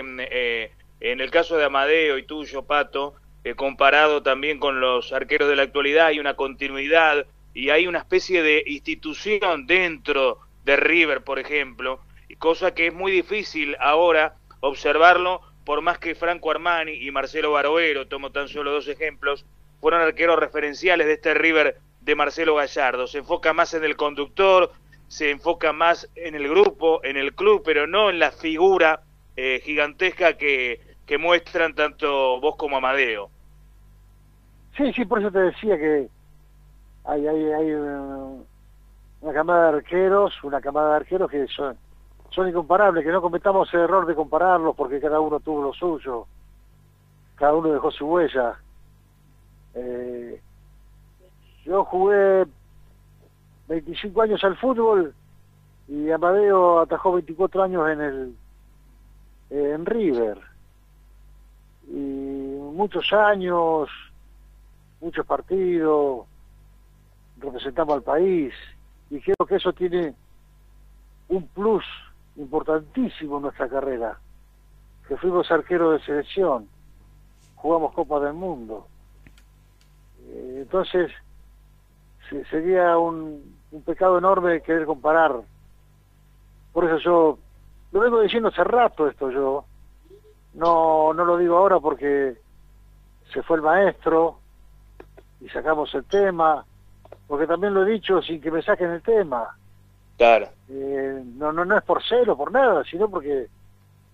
en 0.99 1.21
el 1.21 1.31
caso 1.31 1.55
de 1.55 1.63
Amadeo 1.63 2.17
y 2.17 2.23
tuyo, 2.23 2.63
Pato, 2.63 3.13
comparado 3.55 4.21
también 4.21 4.59
con 4.59 4.81
los 4.81 5.13
arqueros 5.13 5.47
de 5.47 5.55
la 5.55 5.63
actualidad, 5.63 6.07
hay 6.07 6.19
una 6.19 6.33
continuidad, 6.33 7.25
y 7.55 7.69
hay 7.69 7.87
una 7.87 7.99
especie 7.99 8.43
de 8.43 8.63
institución 8.67 9.65
dentro 9.65 10.39
de 10.65 10.75
River, 10.75 11.23
por 11.23 11.39
ejemplo, 11.39 12.01
cosa 12.37 12.75
que 12.75 12.87
es 12.87 12.93
muy 12.93 13.13
difícil 13.13 13.77
ahora 13.79 14.35
observarlo, 14.59 15.41
por 15.63 15.81
más 15.81 15.97
que 15.97 16.15
Franco 16.15 16.51
Armani 16.51 16.91
y 16.91 17.09
Marcelo 17.11 17.53
Baroero, 17.53 18.07
tomo 18.07 18.31
tan 18.31 18.49
solo 18.49 18.71
dos 18.71 18.89
ejemplos, 18.89 19.45
fueron 19.79 20.01
arqueros 20.01 20.37
referenciales 20.37 21.07
de 21.07 21.13
este 21.13 21.33
River 21.33 21.77
de 22.01 22.15
Marcelo 22.15 22.55
Gallardo. 22.55 23.07
Se 23.07 23.19
enfoca 23.19 23.53
más 23.53 23.73
en 23.73 23.85
el 23.85 23.95
conductor, 23.95 24.73
se 25.07 25.31
enfoca 25.31 25.71
más 25.71 26.09
en 26.15 26.35
el 26.35 26.49
grupo, 26.49 27.01
en 27.05 27.15
el 27.15 27.33
club, 27.33 27.61
pero 27.63 27.87
no 27.87 28.09
en 28.09 28.19
la 28.19 28.31
figura 28.31 29.01
eh, 29.37 29.61
gigantesca 29.63 30.37
que, 30.37 30.81
que 31.05 31.17
muestran 31.17 31.73
tanto 31.73 32.39
vos 32.41 32.57
como 32.57 32.77
Amadeo. 32.77 33.29
Sí, 34.75 34.91
sí, 34.91 35.05
por 35.05 35.19
eso 35.19 35.31
te 35.31 35.39
decía 35.39 35.77
que 35.77 36.09
hay, 37.07 37.27
hay, 37.27 37.51
hay 37.51 37.71
una, 37.71 39.33
camada 39.33 39.71
de 39.71 39.77
arqueros, 39.77 40.33
una 40.43 40.61
camada 40.61 40.89
de 40.91 40.95
arqueros 40.97 41.29
que 41.29 41.47
son, 41.47 41.77
son 42.31 42.47
incomparables, 42.47 43.03
que 43.03 43.11
no 43.11 43.21
cometamos 43.21 43.73
el 43.73 43.81
error 43.81 44.05
de 44.05 44.15
compararlos 44.15 44.75
porque 44.75 44.99
cada 44.99 45.19
uno 45.19 45.39
tuvo 45.39 45.61
lo 45.61 45.73
suyo, 45.73 46.27
cada 47.35 47.53
uno 47.53 47.69
dejó 47.69 47.91
su 47.91 48.05
huella. 48.05 48.55
Eh, 49.73 50.41
yo 51.65 51.83
jugué 51.85 52.45
25 53.67 54.21
años 54.21 54.43
al 54.43 54.57
fútbol 54.57 55.13
y 55.87 56.09
Amadeo 56.11 56.79
atajó 56.79 57.13
24 57.13 57.63
años 57.63 57.89
en 57.89 58.01
el 58.01 58.35
en 59.51 59.85
River 59.85 60.39
y 61.87 62.57
muchos 62.73 63.13
años 63.13 63.89
muchos 65.01 65.25
partidos 65.25 66.25
representamos 67.39 67.95
al 67.95 68.03
país 68.03 68.53
y 69.09 69.19
creo 69.21 69.47
que 69.47 69.55
eso 69.55 69.73
tiene 69.73 70.13
un 71.29 71.47
plus 71.47 71.83
importantísimo 72.35 73.37
en 73.37 73.43
nuestra 73.43 73.67
carrera, 73.69 74.19
que 75.07 75.17
fuimos 75.17 75.49
arqueros 75.51 75.93
de 75.93 76.05
selección, 76.05 76.67
jugamos 77.55 77.93
Copa 77.93 78.19
del 78.19 78.33
Mundo. 78.33 78.87
Eh, 80.27 80.59
entonces, 80.61 81.11
sería 82.49 82.97
un, 82.97 83.55
un 83.71 83.81
pecado 83.83 84.17
enorme 84.17 84.61
querer 84.61 84.85
comparar. 84.85 85.41
Por 86.73 86.85
eso 86.85 86.97
yo, 86.97 87.39
lo 87.91 87.99
vengo 87.99 88.21
diciendo 88.21 88.49
hace 88.49 88.63
rato 88.63 89.07
esto 89.07 89.29
yo, 89.31 89.65
no, 90.55 91.13
no 91.13 91.25
lo 91.25 91.37
digo 91.37 91.57
ahora 91.57 91.79
porque 91.79 92.37
se 93.31 93.43
fue 93.43 93.57
el 93.57 93.63
maestro 93.63 94.39
y 95.41 95.49
sacamos 95.49 95.93
el 95.95 96.05
tema, 96.05 96.65
porque 97.27 97.47
también 97.47 97.73
lo 97.73 97.85
he 97.85 97.91
dicho 97.91 98.21
sin 98.21 98.41
que 98.41 98.51
me 98.51 98.61
saquen 98.61 98.91
el 98.91 99.01
tema. 99.01 99.57
Claro. 100.17 100.49
Eh, 100.69 101.21
no, 101.37 101.51
no, 101.51 101.65
no 101.65 101.77
es 101.77 101.83
por 101.83 102.03
celo, 102.03 102.37
por 102.37 102.51
nada, 102.51 102.83
sino 102.85 103.09
porque 103.09 103.47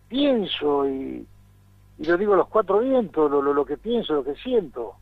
pienso 0.07 0.87
y, 0.87 1.25
y 1.99 2.05
lo 2.05 2.17
digo 2.17 2.33
a 2.33 2.37
los 2.37 2.47
cuatro 2.47 2.79
vientos, 2.79 3.29
lo, 3.29 3.41
lo, 3.41 3.53
lo 3.53 3.65
que 3.65 3.77
pienso, 3.77 4.13
lo 4.13 4.23
que 4.23 4.35
siento. 4.35 4.95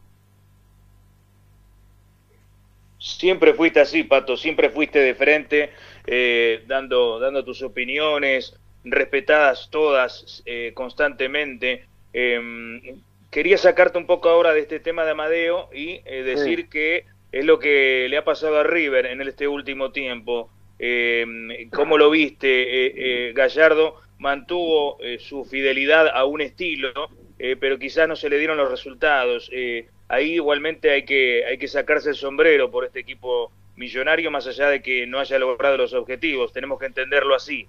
Siempre 2.98 3.54
fuiste 3.54 3.80
así, 3.80 4.04
Pato, 4.04 4.36
siempre 4.36 4.70
fuiste 4.70 5.00
de 5.00 5.16
frente, 5.16 5.72
eh, 6.06 6.66
dando, 6.68 7.18
dando 7.20 7.46
tus 7.46 7.62
opiniones, 7.62 8.60
respetadas 8.84 9.70
todas 9.70 10.44
eh, 10.46 10.74
constantemente. 10.76 11.86
Eh, 12.12 12.98
quería 13.32 13.58
sacarte 13.58 13.98
un 13.98 14.06
poco 14.06 14.28
ahora 14.30 14.52
de 14.52 14.60
este 14.62 14.82
tema 14.82 15.06
de 15.06 15.12
Amadeo 15.12 15.70
y 15.74 16.02
eh, 16.06 16.24
decir 16.24 16.62
sí. 16.62 16.68
que 16.68 17.06
es 17.32 17.46
lo 17.46 17.60
que 17.60 18.08
le 18.10 18.18
ha 18.18 18.24
pasado 18.24 18.60
a 18.60 18.64
River 18.64 19.06
en 19.06 19.22
este 19.22 19.48
último 19.48 19.92
tiempo. 19.92 20.50
Eh, 20.80 21.68
¿Cómo 21.74 21.98
lo 21.98 22.10
viste? 22.10 22.48
Eh, 22.88 22.94
eh, 22.96 23.34
Gallardo 23.34 24.02
mantuvo 24.18 24.98
eh, 25.02 25.20
su 25.20 25.46
fidelidad 25.46 26.08
a 26.08 26.26
un 26.26 26.42
estilo, 26.42 26.92
pero 27.38 27.80
quizás 27.80 28.08
no 28.08 28.18
se 28.18 28.30
le 28.30 28.38
dieron 28.38 28.58
los 28.58 28.70
resultados. 28.70 29.50
Ahí 30.10 30.34
igualmente 30.34 30.92
hay 30.92 31.06
que, 31.06 31.46
hay 31.46 31.58
que 31.58 31.70
sacarse 31.70 32.10
el 32.10 32.16
sombrero 32.16 32.70
por 32.70 32.84
este 32.84 33.00
equipo 33.00 33.52
millonario, 33.78 34.30
más 34.30 34.46
allá 34.46 34.68
de 34.68 34.82
que 34.82 35.08
no 35.08 35.20
haya 35.20 35.40
logrado 35.40 35.78
los 35.78 35.94
objetivos. 35.94 36.52
Tenemos 36.52 36.80
que 36.80 36.88
entenderlo 36.88 37.36
así. 37.36 37.66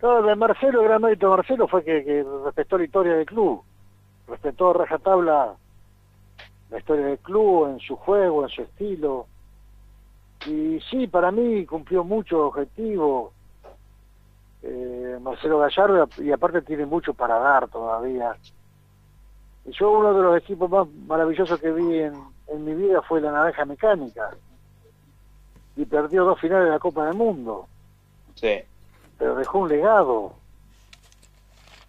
No, 0.00 0.22
de 0.22 0.34
Marcelo, 0.34 0.80
el 0.80 0.88
gran 0.88 1.02
mérito 1.02 1.30
de 1.30 1.36
Marcelo 1.36 1.68
fue 1.68 1.84
que, 1.84 2.02
que 2.02 2.24
respetó 2.46 2.78
la 2.78 2.84
historia 2.84 3.12
del 3.16 3.26
club, 3.26 3.62
respetó 4.28 4.70
a 4.70 4.74
rajatabla 4.74 5.54
la 6.70 6.78
historia 6.78 7.06
del 7.06 7.18
club, 7.18 7.68
en 7.68 7.80
su 7.80 7.96
juego, 7.96 8.44
en 8.44 8.48
su 8.48 8.62
estilo. 8.62 9.26
Y 10.46 10.80
sí, 10.90 11.06
para 11.06 11.30
mí 11.30 11.66
cumplió 11.66 12.04
muchos 12.04 12.38
objetivos. 12.40 13.32
Eh, 14.62 15.18
Marcelo 15.20 15.58
Gallardo 15.58 16.08
y 16.18 16.30
aparte 16.32 16.62
tiene 16.62 16.86
mucho 16.86 17.14
para 17.14 17.38
dar 17.38 17.68
todavía. 17.68 18.36
Y 19.64 19.72
yo 19.72 19.90
uno 19.90 20.14
de 20.14 20.22
los 20.22 20.36
equipos 20.38 20.70
más 20.70 20.86
maravillosos 21.06 21.58
que 21.60 21.72
vi 21.72 21.98
en, 21.98 22.14
en 22.48 22.64
mi 22.64 22.74
vida 22.74 23.02
fue 23.02 23.20
la 23.20 23.32
Naranja 23.32 23.64
Mecánica. 23.64 24.30
Y 25.76 25.84
perdió 25.84 26.24
dos 26.24 26.40
finales 26.40 26.66
de 26.66 26.70
la 26.70 26.78
Copa 26.78 27.06
del 27.06 27.14
Mundo. 27.14 27.66
Sí. 28.34 28.60
Pero 29.18 29.34
dejó 29.34 29.58
un 29.60 29.68
legado. 29.68 30.34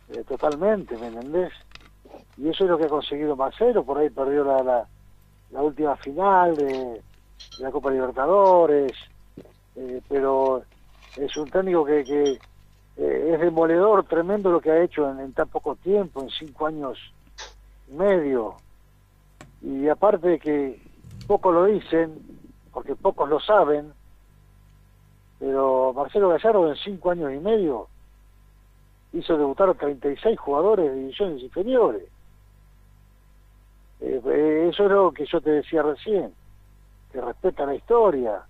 Eh, 0.09 0.23
totalmente, 0.27 0.97
¿me 0.97 1.07
entendés? 1.07 1.53
Y 2.41 2.49
eso 2.49 2.63
es 2.63 2.69
lo 2.71 2.77
que 2.77 2.85
ha 2.85 2.89
conseguido 2.89 3.35
Marcelo, 3.35 3.83
por 3.83 3.99
ahí 3.99 4.09
perdió 4.09 4.43
la, 4.43 4.87
la, 5.51 5.61
última 5.61 5.95
final 5.97 6.55
de, 6.55 6.65
de, 6.65 7.01
la 7.59 7.69
Copa 7.69 7.91
Libertadores, 7.91 8.91
eh, 9.75 10.01
pero 10.09 10.63
es 11.17 11.37
un 11.37 11.51
técnico 11.51 11.85
que, 11.85 12.03
que 12.03 12.39
eh, 12.97 13.31
es 13.33 13.39
demoledor, 13.39 14.05
tremendo 14.05 14.51
lo 14.51 14.59
que 14.59 14.71
ha 14.71 14.81
hecho 14.81 15.07
en, 15.11 15.19
en, 15.19 15.33
tan 15.33 15.49
poco 15.49 15.75
tiempo, 15.75 16.23
en 16.23 16.29
cinco 16.31 16.65
años 16.65 16.97
y 17.87 17.93
medio, 17.93 18.55
y 19.61 19.87
aparte 19.87 20.27
de 20.27 20.39
que 20.39 20.81
pocos 21.27 21.53
lo 21.53 21.65
dicen, 21.65 22.17
porque 22.73 22.95
pocos 22.95 23.29
lo 23.29 23.39
saben, 23.39 23.93
pero 25.37 25.93
Marcelo 25.93 26.29
Gallardo 26.29 26.69
en 26.69 26.75
cinco 26.77 27.11
años 27.11 27.31
y 27.33 27.37
medio 27.37 27.87
hizo 29.13 29.37
debutar 29.37 29.69
a 29.69 29.75
36 29.75 30.39
jugadores 30.39 30.89
de 30.89 30.97
divisiones 30.97 31.43
inferiores. 31.43 32.10
Eh, 34.01 34.67
eso 34.71 34.85
es 34.85 34.91
lo 34.91 35.11
que 35.11 35.25
yo 35.25 35.39
te 35.41 35.51
decía 35.51 35.83
recién, 35.83 36.33
que 37.11 37.21
respeta 37.21 37.65
la 37.65 37.75
historia, 37.75 38.41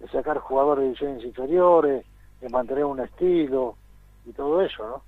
de 0.00 0.08
sacar 0.08 0.38
jugadores 0.38 0.82
de 0.82 0.86
divisiones 0.88 1.24
inferiores, 1.24 2.04
de 2.40 2.48
mantener 2.48 2.84
un 2.84 3.00
estilo 3.00 3.76
y 4.26 4.32
todo 4.32 4.62
eso, 4.62 4.86
¿no? 4.86 5.02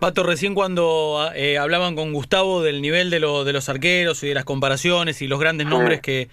Pato, 0.00 0.22
recién 0.22 0.54
cuando 0.54 1.30
eh, 1.34 1.58
hablaban 1.58 1.94
con 1.94 2.12
Gustavo 2.12 2.62
del 2.62 2.80
nivel 2.80 3.10
de, 3.10 3.20
lo, 3.20 3.44
de 3.44 3.52
los 3.52 3.68
arqueros 3.68 4.22
y 4.22 4.28
de 4.28 4.34
las 4.34 4.46
comparaciones 4.46 5.20
y 5.20 5.26
los 5.26 5.38
grandes 5.38 5.66
nombres 5.66 6.00
que, 6.00 6.28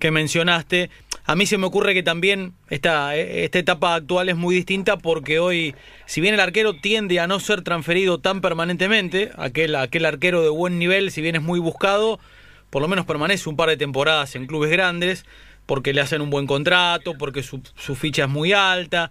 que 0.00 0.10
mencionaste, 0.10 0.90
a 1.26 1.36
mí 1.36 1.46
se 1.46 1.56
me 1.56 1.66
ocurre 1.66 1.94
que 1.94 2.02
también 2.02 2.52
esta, 2.68 3.16
esta 3.16 3.58
etapa 3.58 3.94
actual 3.94 4.28
es 4.28 4.36
muy 4.36 4.54
distinta 4.54 4.98
porque 4.98 5.38
hoy, 5.38 5.74
si 6.04 6.20
bien 6.20 6.34
el 6.34 6.40
arquero 6.40 6.74
tiende 6.74 7.18
a 7.18 7.26
no 7.26 7.40
ser 7.40 7.62
transferido 7.62 8.18
tan 8.18 8.42
permanentemente, 8.42 9.30
aquel, 9.36 9.74
aquel 9.76 10.04
arquero 10.04 10.42
de 10.42 10.50
buen 10.50 10.78
nivel, 10.78 11.10
si 11.10 11.22
bien 11.22 11.36
es 11.36 11.42
muy 11.42 11.60
buscado, 11.60 12.20
por 12.68 12.82
lo 12.82 12.88
menos 12.88 13.06
permanece 13.06 13.48
un 13.48 13.56
par 13.56 13.70
de 13.70 13.78
temporadas 13.78 14.36
en 14.36 14.46
clubes 14.46 14.70
grandes, 14.70 15.24
porque 15.64 15.94
le 15.94 16.02
hacen 16.02 16.20
un 16.20 16.28
buen 16.28 16.46
contrato, 16.46 17.14
porque 17.16 17.42
su, 17.42 17.62
su 17.74 17.94
ficha 17.94 18.24
es 18.24 18.30
muy 18.30 18.52
alta, 18.52 19.10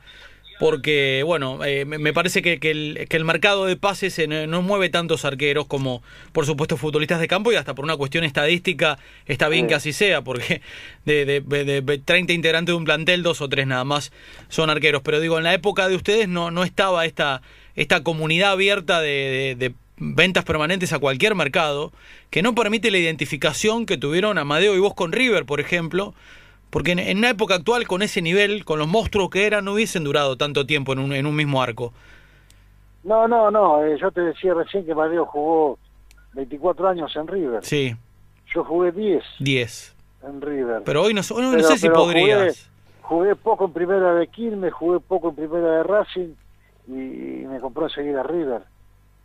porque, 0.59 1.23
bueno, 1.25 1.63
eh, 1.65 1.85
me 1.85 2.13
parece 2.13 2.41
que, 2.41 2.59
que, 2.59 2.71
el, 2.71 3.07
que, 3.09 3.17
el, 3.17 3.25
mercado 3.25 3.65
de 3.65 3.75
pases 3.75 4.19
no, 4.27 4.47
no, 4.47 4.61
mueve 4.61 4.89
tantos 4.89 5.25
arqueros 5.25 5.65
como, 5.67 6.03
por 6.31 6.45
supuesto, 6.45 6.77
futbolistas 6.77 7.19
de 7.19 7.27
campo 7.27 7.51
y 7.51 7.55
hasta 7.55 7.73
por 7.73 7.85
una 7.85 7.97
cuestión 7.97 8.23
estadística 8.23 8.97
está 9.25 9.49
bien 9.49 9.65
sí. 9.65 9.69
que 9.69 9.75
así 9.75 9.93
sea, 9.93 10.21
porque 10.21 10.61
de, 11.05 11.25
de, 11.25 11.41
de, 11.41 11.81
de, 11.81 11.97
30 11.97 12.33
integrantes 12.33 12.73
de 12.73 12.77
un 12.77 12.85
plantel, 12.85 13.23
dos 13.23 13.41
o 13.41 13.49
tres 13.49 13.67
nada 13.67 13.83
más 13.83 14.11
son 14.49 14.69
arqueros. 14.69 15.01
Pero 15.03 15.19
digo, 15.19 15.37
en 15.37 15.43
la 15.43 15.53
época 15.53 15.87
de 15.87 15.95
ustedes 15.95 16.27
no, 16.27 16.51
no 16.51 16.63
estaba 16.63 17.05
esta, 17.05 17.41
esta 17.75 18.03
comunidad 18.03 18.51
abierta 18.51 19.01
de, 19.01 19.73
ventas 19.97 20.43
permanentes 20.43 20.91
a 20.91 20.99
cualquier 20.99 21.35
mercado 21.35 21.93
que 22.29 22.41
no 22.41 22.55
permite 22.55 22.91
la 22.91 22.97
identificación 22.97 23.85
que 23.85 23.97
tuvieron 23.97 24.37
Amadeo 24.37 24.75
y 24.75 24.79
vos 24.79 24.93
con 24.95 25.11
River, 25.11 25.45
por 25.45 25.59
ejemplo, 25.59 26.13
porque 26.73 26.93
en, 26.93 26.99
en, 26.99 27.19
una 27.19 27.29
época 27.29 27.53
actual, 27.53 27.87
con 27.87 28.01
ese 28.01 28.19
nivel, 28.19 28.65
con 28.65 28.79
los 28.79 28.87
monstruos 28.87 29.29
que 29.29 29.45
eran, 29.45 29.63
no 29.63 29.73
hubiesen 29.73 30.03
durado 30.03 30.37
tanto 30.37 30.65
tiempo 30.65 30.93
en 30.93 30.99
un, 30.99 31.13
en 31.13 31.27
un 31.27 31.35
mismo 31.35 31.61
arco. 31.61 31.93
No, 33.03 33.27
no, 33.27 33.51
no. 33.51 33.85
Eh, 33.85 33.95
yo 34.01 34.09
te 34.09 34.21
decía 34.21 34.55
recién 34.55 34.83
que 34.83 34.95
Madeo 34.95 35.27
jugó 35.27 35.77
24 36.33 36.87
años 36.87 37.15
en 37.15 37.27
River. 37.27 37.63
Sí. 37.63 37.95
Yo 38.47 38.63
jugué 38.63 38.91
10. 38.91 39.23
10. 39.39 39.95
En 40.23 40.41
River. 40.41 40.81
Pero 40.83 41.03
hoy 41.03 41.13
no, 41.13 41.21
no, 41.21 41.51
pero, 41.51 41.63
sé 41.63 41.77
si 41.77 41.89
podrías. 41.89 42.71
Jugué, 43.03 43.33
jugué, 43.33 43.35
poco 43.35 43.65
en 43.65 43.73
primera 43.73 44.15
de 44.15 44.25
Quilmes, 44.25 44.73
jugué 44.73 44.99
poco 44.99 45.29
en 45.29 45.35
primera 45.35 45.77
de 45.77 45.83
Racing 45.83 46.33
y, 46.87 46.93
y 46.93 47.45
me 47.45 47.59
compró 47.59 47.83
enseguida 47.83 48.23
River. 48.23 48.63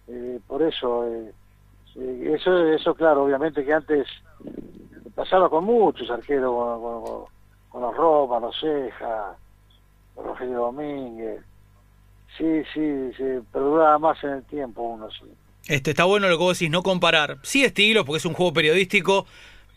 Eh, 0.08 0.38
por 0.46 0.62
eso, 0.62 1.06
eh, 1.06 1.32
eso, 2.34 2.62
eso 2.66 2.94
claro, 2.94 3.24
obviamente 3.24 3.64
que 3.64 3.72
antes 3.72 4.06
pasaba 5.14 5.48
con 5.48 5.64
muchos 5.64 6.10
arqueros, 6.10 6.52
con, 6.52 7.02
con, 7.02 7.37
con 7.78 7.86
los 7.86 7.96
Roma, 7.96 8.40
los 8.40 8.58
Ceja, 8.58 9.36
Rogelio 10.16 10.58
Domínguez. 10.58 11.40
Sí, 12.36 12.62
sí, 12.74 13.10
sí, 13.16 13.24
perduraba 13.52 13.98
más 13.98 14.22
en 14.24 14.30
el 14.30 14.44
tiempo 14.44 14.82
uno, 14.82 15.08
sí. 15.10 15.26
Este, 15.68 15.90
está 15.90 16.04
bueno 16.04 16.28
lo 16.28 16.38
que 16.38 16.44
vos 16.44 16.58
decís, 16.58 16.70
no 16.70 16.82
comparar. 16.82 17.38
Sí 17.42 17.64
estilos, 17.64 18.04
porque 18.04 18.18
es 18.18 18.24
un 18.24 18.34
juego 18.34 18.52
periodístico 18.52 19.26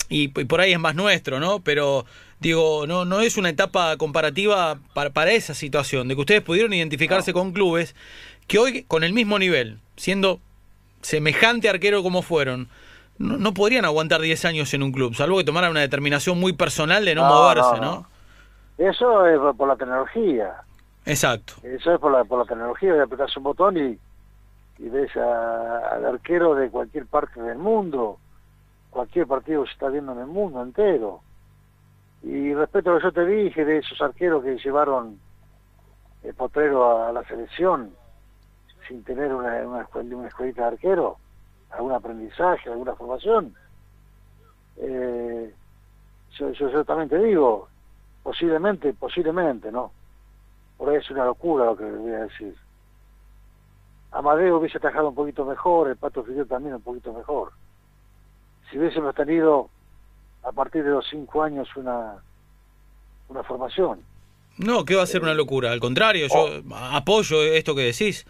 y, 0.09 0.23
y, 0.39 0.45
por 0.45 0.61
ahí 0.61 0.73
es 0.73 0.79
más 0.79 0.95
nuestro, 0.95 1.39
¿no? 1.39 1.59
Pero, 1.59 2.05
digo, 2.39 2.87
no, 2.87 3.05
no 3.05 3.21
es 3.21 3.37
una 3.37 3.49
etapa 3.49 3.95
comparativa 3.97 4.79
para, 4.93 5.11
para 5.11 5.31
esa 5.31 5.53
situación, 5.53 6.07
de 6.07 6.15
que 6.15 6.21
ustedes 6.21 6.41
pudieron 6.41 6.73
identificarse 6.73 7.31
no. 7.31 7.39
con 7.39 7.51
clubes 7.51 7.95
que 8.47 8.57
hoy, 8.57 8.83
con 8.83 9.03
el 9.03 9.13
mismo 9.13 9.37
nivel, 9.37 9.79
siendo 9.95 10.39
semejante 11.01 11.69
arquero 11.69 12.03
como 12.03 12.21
fueron, 12.21 12.67
no, 13.21 13.37
no, 13.37 13.53
podrían 13.53 13.85
aguantar 13.85 14.21
10 14.21 14.45
años 14.45 14.73
en 14.73 14.83
un 14.83 14.91
club, 14.91 15.15
salvo 15.15 15.37
que 15.37 15.43
tomaran 15.43 15.71
una 15.71 15.81
determinación 15.81 16.39
muy 16.39 16.53
personal 16.53 17.05
de 17.05 17.15
no, 17.15 17.27
no 17.27 17.33
moverse, 17.35 17.79
¿no? 17.79 18.07
Eso 18.77 19.27
es 19.27 19.55
por 19.55 19.67
la 19.67 19.75
tecnología. 19.75 20.55
Exacto. 21.05 21.53
Eso 21.63 21.93
es 21.93 21.99
por 21.99 22.11
la, 22.11 22.23
por 22.23 22.39
la 22.39 22.45
tecnología, 22.45 22.93
de 22.93 23.03
apretar 23.03 23.29
un 23.37 23.43
botón 23.43 23.77
y, 23.77 23.97
y 24.83 24.89
ves 24.89 25.15
a, 25.15 25.95
al 25.95 26.05
arquero 26.05 26.55
de 26.55 26.69
cualquier 26.69 27.05
parte 27.05 27.41
del 27.41 27.57
mundo, 27.57 28.17
cualquier 28.89 29.27
partido 29.27 29.65
se 29.65 29.73
está 29.73 29.89
viendo 29.89 30.11
en 30.13 30.19
el 30.19 30.27
mundo 30.27 30.61
entero. 30.61 31.21
Y 32.23 32.53
respecto 32.53 32.91
a 32.91 32.93
lo 32.93 32.99
que 32.99 33.05
yo 33.05 33.11
te 33.11 33.25
dije 33.25 33.65
de 33.65 33.77
esos 33.77 34.01
arqueros 34.01 34.43
que 34.43 34.57
llevaron 34.57 35.19
el 36.23 36.33
potrero 36.35 37.05
a 37.07 37.11
la 37.11 37.23
selección 37.23 37.91
sin 38.87 39.03
tener 39.03 39.33
una, 39.33 39.55
una, 39.67 39.87
una 39.93 40.27
escuelita 40.27 40.63
de 40.63 40.67
arquero, 40.67 41.17
algún 41.71 41.91
aprendizaje, 41.93 42.69
alguna 42.69 42.95
formación. 42.95 43.55
Eh, 44.77 45.53
yo, 46.37 46.51
yo, 46.51 46.69
yo, 46.71 46.85
también 46.85 47.09
te 47.09 47.17
digo, 47.19 47.67
posiblemente, 48.23 48.93
posiblemente, 48.93 49.71
¿no? 49.71 49.91
por 50.77 50.89
ahí 50.89 50.95
es 50.97 51.11
una 51.11 51.25
locura 51.25 51.65
lo 51.65 51.77
que 51.77 51.83
voy 51.83 52.11
a 52.11 52.23
decir. 52.23 52.55
Amadeo 54.11 54.57
hubiese 54.57 54.79
atajado 54.79 55.09
un 55.09 55.15
poquito 55.15 55.45
mejor, 55.45 55.89
el 55.89 55.95
Pato 55.95 56.23
Fidel 56.23 56.47
también 56.47 56.73
un 56.73 56.81
poquito 56.81 57.13
mejor. 57.13 57.51
Si 58.69 58.79
hubiésemos 58.79 59.13
tenido 59.13 59.69
a 60.43 60.51
partir 60.51 60.83
de 60.83 60.89
los 60.89 61.05
cinco 61.07 61.43
años 61.43 61.69
una, 61.75 62.15
una 63.29 63.43
formación. 63.43 63.99
No, 64.57 64.83
que 64.83 64.95
va 64.95 65.03
a 65.03 65.07
ser 65.07 65.21
una 65.21 65.35
locura. 65.35 65.71
Al 65.71 65.79
contrario, 65.79 66.27
yo 66.27 66.45
Oh. 66.69 66.75
apoyo 66.91 67.43
esto 67.43 67.75
que 67.75 67.83
decís. 67.83 68.25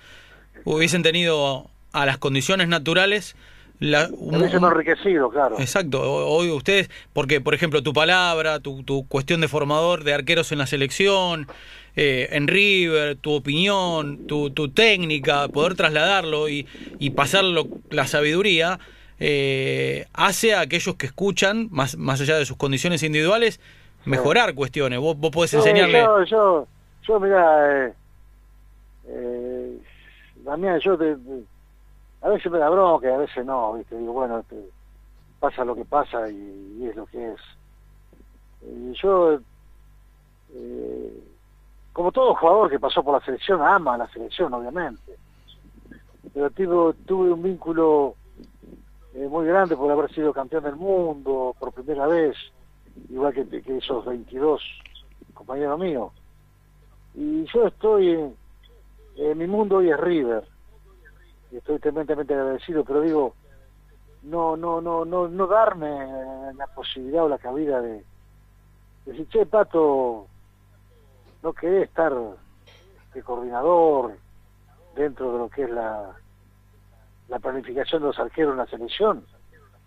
Hubiesen 0.66 1.02
tenido 1.04 1.71
a 1.92 2.06
las 2.06 2.18
condiciones 2.18 2.68
naturales 2.68 3.36
la, 3.80 4.10
un- 4.20 4.36
un- 4.44 4.66
enriquecido, 4.66 5.30
claro. 5.30 5.60
Exacto, 5.60 6.02
hoy 6.28 6.52
ustedes, 6.52 6.90
porque 7.14 7.42
por 7.42 7.56
ejemplo 7.56 7.82
tu 7.82 7.94
palabra, 7.94 8.60
tu, 8.60 8.84
tu 8.84 9.08
cuestión 9.08 9.42
de 9.42 9.48
formador 9.48 10.04
de 10.04 10.14
arqueros 10.14 10.52
en 10.52 10.60
la 10.60 10.68
selección, 10.68 11.48
eh, 11.96 12.30
en 12.32 12.48
River, 12.48 13.16
tu 13.16 13.34
opinión, 13.34 14.20
tu, 14.28 14.52
tu 14.52 14.70
técnica, 14.70 15.48
poder 15.50 15.74
trasladarlo 15.76 16.48
y, 16.48 16.68
y 17.00 17.10
pasarlo 17.10 17.70
la 17.90 18.06
sabiduría, 18.06 18.80
eh, 19.20 20.06
hace 20.14 20.54
a 20.54 20.62
aquellos 20.62 20.96
que 20.96 21.08
escuchan, 21.08 21.68
más, 21.72 21.98
más 21.98 22.22
allá 22.22 22.38
de 22.38 22.46
sus 22.46 22.58
condiciones 22.58 23.02
individuales, 23.02 23.60
mejorar 24.06 24.54
cuestiones. 24.54 25.00
Vos, 25.00 25.18
vos 25.18 25.32
podés 25.32 25.54
enseñarle... 25.56 26.02
Yo, 26.02 26.24
yo, 26.26 26.68
yo 27.08 27.20
mira, 27.20 27.88
eh, 27.88 27.94
eh, 29.08 29.78
Damián, 30.44 30.80
yo 30.80 30.98
te- 30.98 31.16
te- 31.16 31.44
a 32.22 32.30
veces 32.30 32.52
me 32.52 32.60
da 32.60 32.70
bronca 32.70 33.10
y 33.10 33.14
a 33.14 33.18
veces 33.18 33.46
no, 33.46 33.74
¿viste? 33.74 33.98
Digo, 33.98 34.14
bueno, 34.14 34.44
te- 34.44 34.70
pasa 35.40 35.66
lo 35.66 35.76
que 35.76 35.86
pasa 35.86 36.30
y, 36.30 36.86
es 36.88 36.96
lo 36.96 37.06
que 37.08 37.32
es. 37.32 37.40
Y 38.62 38.94
yo, 38.94 39.40
eh, 40.54 41.24
como 41.92 42.12
todo 42.12 42.36
jugador 42.36 42.70
que 42.70 42.80
pasó 42.80 43.04
por 43.04 43.16
la 43.16 43.26
selección, 43.26 43.62
ama 43.62 43.98
la 43.98 44.08
selección, 44.10 44.54
obviamente. 44.54 45.18
Pero 46.32 46.52
tuve, 46.52 47.32
un 47.32 47.42
vínculo 47.42 48.16
eh, 49.16 49.28
muy 49.28 49.48
grande 49.48 49.76
por 49.76 49.92
haber 49.92 50.14
sido 50.14 50.32
campeón 50.32 50.64
del 50.64 50.76
mundo 50.76 51.56
por 51.60 51.74
primera 51.74 52.06
vez, 52.06 52.38
igual 53.10 53.34
que, 53.34 53.78
esos 53.78 54.06
22 54.06 54.62
compañeros 55.34 55.80
míos. 55.80 56.12
Y 57.16 57.46
yo 57.52 57.66
estoy 57.66 58.32
en 59.16 59.38
mi 59.38 59.48
mundo 59.48 59.78
hoy 59.78 59.90
es 59.90 60.00
River. 60.00 60.51
Y 61.52 61.58
estoy 61.58 61.80
tremendamente 61.80 62.34
agradecido, 62.34 62.84
pero 62.86 63.02
digo, 63.02 63.36
no, 64.24 64.56
no, 64.56 64.80
no, 64.82 65.04
no, 65.04 65.28
no 65.28 65.48
darme 65.48 66.54
la 66.56 66.68
posibilidad 66.68 67.26
o 67.26 67.30
la 67.30 67.38
cabida 67.38 67.82
de, 67.82 67.94
de 67.94 68.04
decir, 69.06 69.28
che, 69.30 69.46
Pato, 69.46 70.28
no 71.44 71.54
querés 71.54 71.90
estar 71.90 72.14
de 73.14 73.24
coordinador 73.24 74.16
dentro 74.96 75.34
de 75.34 75.38
lo 75.40 75.50
que 75.50 75.64
es 75.64 75.70
la, 75.70 76.16
la 77.28 77.40
planificación 77.40 78.02
de 78.02 78.08
los 78.08 78.20
arqueros 78.20 78.52
en 78.54 78.58
la 78.58 78.68
selección, 78.68 79.26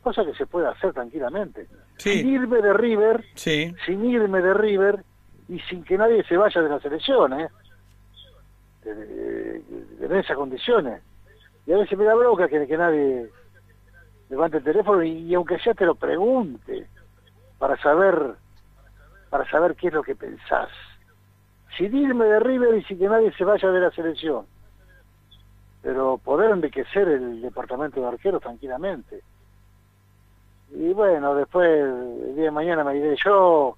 cosa 0.03 0.25
que 0.25 0.35
se 0.35 0.47
puede 0.47 0.67
hacer 0.67 0.93
tranquilamente. 0.93 1.67
Sí. 1.99 2.19
Sin 2.19 2.29
irme 2.29 2.61
de 2.61 2.73
River, 2.73 3.25
Sí, 3.35 3.75
sin 3.87 4.05
irme 4.05 4.43
de 4.43 4.53
River 4.53 5.05
y 5.49 5.61
sin 5.61 5.85
que 5.85 5.97
nadie 5.97 6.25
se 6.25 6.37
vaya 6.37 6.61
de 6.61 6.69
la 6.69 6.81
selección, 6.81 7.41
¿eh? 7.41 7.49
En 8.85 10.13
esas 10.15 10.37
condiciones. 10.37 11.03
Y 11.67 11.73
a 11.73 11.79
veces 11.79 11.99
me 11.99 12.05
da 12.05 12.15
bronca 12.15 12.49
que, 12.49 12.77
nadie 12.77 13.31
levante 14.29 14.59
el 14.59 14.65
teléfono 14.65 15.03
y, 15.03 15.35
aunque 15.35 15.59
sea 15.59 15.75
te 15.75 15.87
lo 15.87 15.95
pregunte 15.95 16.87
para 17.59 17.77
saber 17.79 18.35
para 19.31 19.51
saber 19.51 19.75
qué 19.75 19.89
es 19.89 19.93
lo 19.95 20.03
que 20.03 20.15
pensás. 20.15 20.69
Sin 21.77 21.97
irme 21.97 22.25
de 22.27 22.39
River 22.39 22.77
y 22.77 22.85
sin 22.85 22.99
que 22.99 23.09
nadie 23.09 23.33
se 23.33 23.45
vaya 23.45 23.69
de 23.69 23.81
la 23.81 23.91
selección. 23.91 24.47
Pero 25.83 26.19
poder 26.19 26.51
enriquecer 26.51 27.09
el 27.09 27.43
departamento 27.43 28.01
de 28.01 28.07
arqueros 28.07 28.41
tranquilamente. 28.41 29.23
Y 30.71 30.93
bueno, 30.93 31.35
después, 31.35 31.69
el 31.69 32.37
día 32.37 32.45
de 32.45 32.51
mañana 32.53 32.85
me 32.85 32.97
iré 32.97 33.17
yo, 33.25 33.77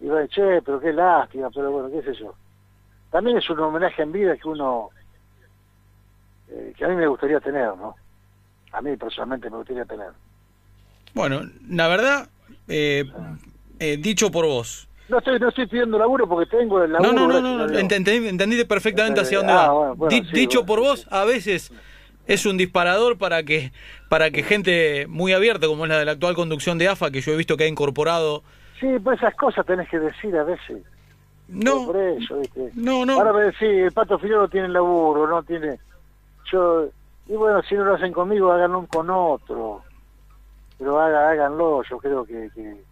y 0.00 0.06
va 0.06 0.26
che, 0.28 0.62
pero 0.62 0.80
qué 0.80 0.92
lástima, 0.92 1.50
pero 1.50 1.70
bueno, 1.70 1.90
qué 1.90 2.02
sé 2.02 2.14
yo. 2.14 2.34
También 3.10 3.38
es 3.38 3.50
un 3.50 3.60
homenaje 3.60 4.02
en 4.02 4.12
vida 4.12 4.36
que 4.36 4.48
uno, 4.48 4.90
eh, 6.50 6.72
que 6.76 6.84
a 6.84 6.88
mí 6.88 6.96
me 6.96 7.06
gustaría 7.06 7.40
tener, 7.40 7.68
¿no? 7.76 7.94
A 8.72 8.80
mí 8.82 8.96
personalmente 8.96 9.50
me 9.50 9.56
gustaría 9.58 9.84
tener. 9.84 10.08
bueno, 11.14 11.42
la 11.68 11.88
verdad, 11.88 12.28
eh, 12.68 13.04
eh, 13.78 13.96
dicho 13.98 14.30
por 14.30 14.46
vos, 14.46 14.88
No 15.08 15.18
estoy, 15.18 15.40
no 15.40 15.48
estoy 15.48 15.66
pidiendo 15.66 15.98
laburo 15.98 16.28
porque 16.28 16.48
tengo 16.56 16.82
el 16.82 16.92
laburo. 16.92 17.12
No, 17.12 17.26
no, 17.28 17.40
no, 17.40 17.66
no, 17.66 17.78
entendí, 17.78 18.28
entendí 18.28 18.64
perfectamente 18.64 19.20
hacia 19.20 19.38
dónde 19.38 19.52
Ah, 19.52 19.56
va. 19.56 19.72
bueno, 19.72 19.94
bueno, 19.96 20.16
Di- 20.16 20.24
sí, 20.28 20.32
dicho 20.34 20.60
bueno, 20.60 20.66
por 20.66 20.80
vos, 20.80 21.06
a 21.10 21.24
veces 21.24 21.72
es 22.26 22.46
un 22.46 22.56
disparador 22.56 23.18
para 23.18 23.42
que 23.42 23.72
para 24.08 24.30
que 24.30 24.42
gente 24.44 25.06
muy 25.08 25.32
abierta, 25.32 25.66
como 25.66 25.84
es 25.84 25.88
la 25.88 25.98
de 25.98 26.04
la 26.04 26.12
actual 26.12 26.34
conducción 26.34 26.78
de 26.78 26.88
AFA, 26.88 27.10
que 27.10 27.20
yo 27.20 27.32
he 27.32 27.36
visto 27.36 27.56
que 27.56 27.64
ha 27.64 27.68
incorporado... 27.68 28.42
Sí, 28.78 28.86
pues 29.02 29.18
esas 29.18 29.34
cosas 29.34 29.64
tenés 29.66 29.88
que 29.88 29.98
decir 29.98 30.34
a 30.36 30.42
veces. 30.44 30.82
No, 31.48 31.86
Por 31.86 31.96
eso, 31.96 32.38
¿viste? 32.38 32.70
no, 32.74 33.04
no. 33.04 33.14
Ahora 33.14 33.32
me 33.32 33.42
decís, 33.44 33.62
el 33.68 33.92
Pato 33.92 34.18
Fideo 34.18 34.42
no 34.42 34.48
tiene 34.48 34.68
laburo, 34.68 35.26
no 35.26 35.42
tiene... 35.42 35.78
Yo... 36.50 36.88
Y 37.26 37.34
bueno, 37.34 37.62
si 37.62 37.74
no 37.76 37.84
lo 37.84 37.94
hacen 37.94 38.12
conmigo, 38.12 38.50
háganlo 38.50 38.86
con 38.86 39.08
otro. 39.08 39.82
Pero 40.78 41.00
haga, 41.00 41.30
háganlo, 41.30 41.82
yo 41.88 41.98
creo 41.98 42.24
que, 42.24 42.50
que 42.54 42.82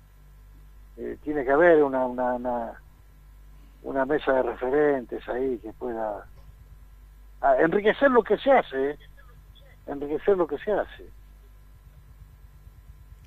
eh, 0.98 1.16
tiene 1.24 1.44
que 1.44 1.50
haber 1.50 1.82
una, 1.82 2.04
una, 2.06 2.34
una, 2.34 2.72
una 3.82 4.04
mesa 4.04 4.32
de 4.32 4.42
referentes 4.42 5.28
ahí 5.28 5.58
que 5.58 5.72
pueda 5.72 6.26
ah, 7.40 7.56
enriquecer 7.60 8.10
lo 8.10 8.22
que 8.22 8.36
se 8.38 8.50
hace, 8.50 8.90
¿eh? 8.90 8.98
enriquecer 9.86 10.36
lo 10.36 10.46
que 10.46 10.58
se 10.58 10.72
hace. 10.72 11.08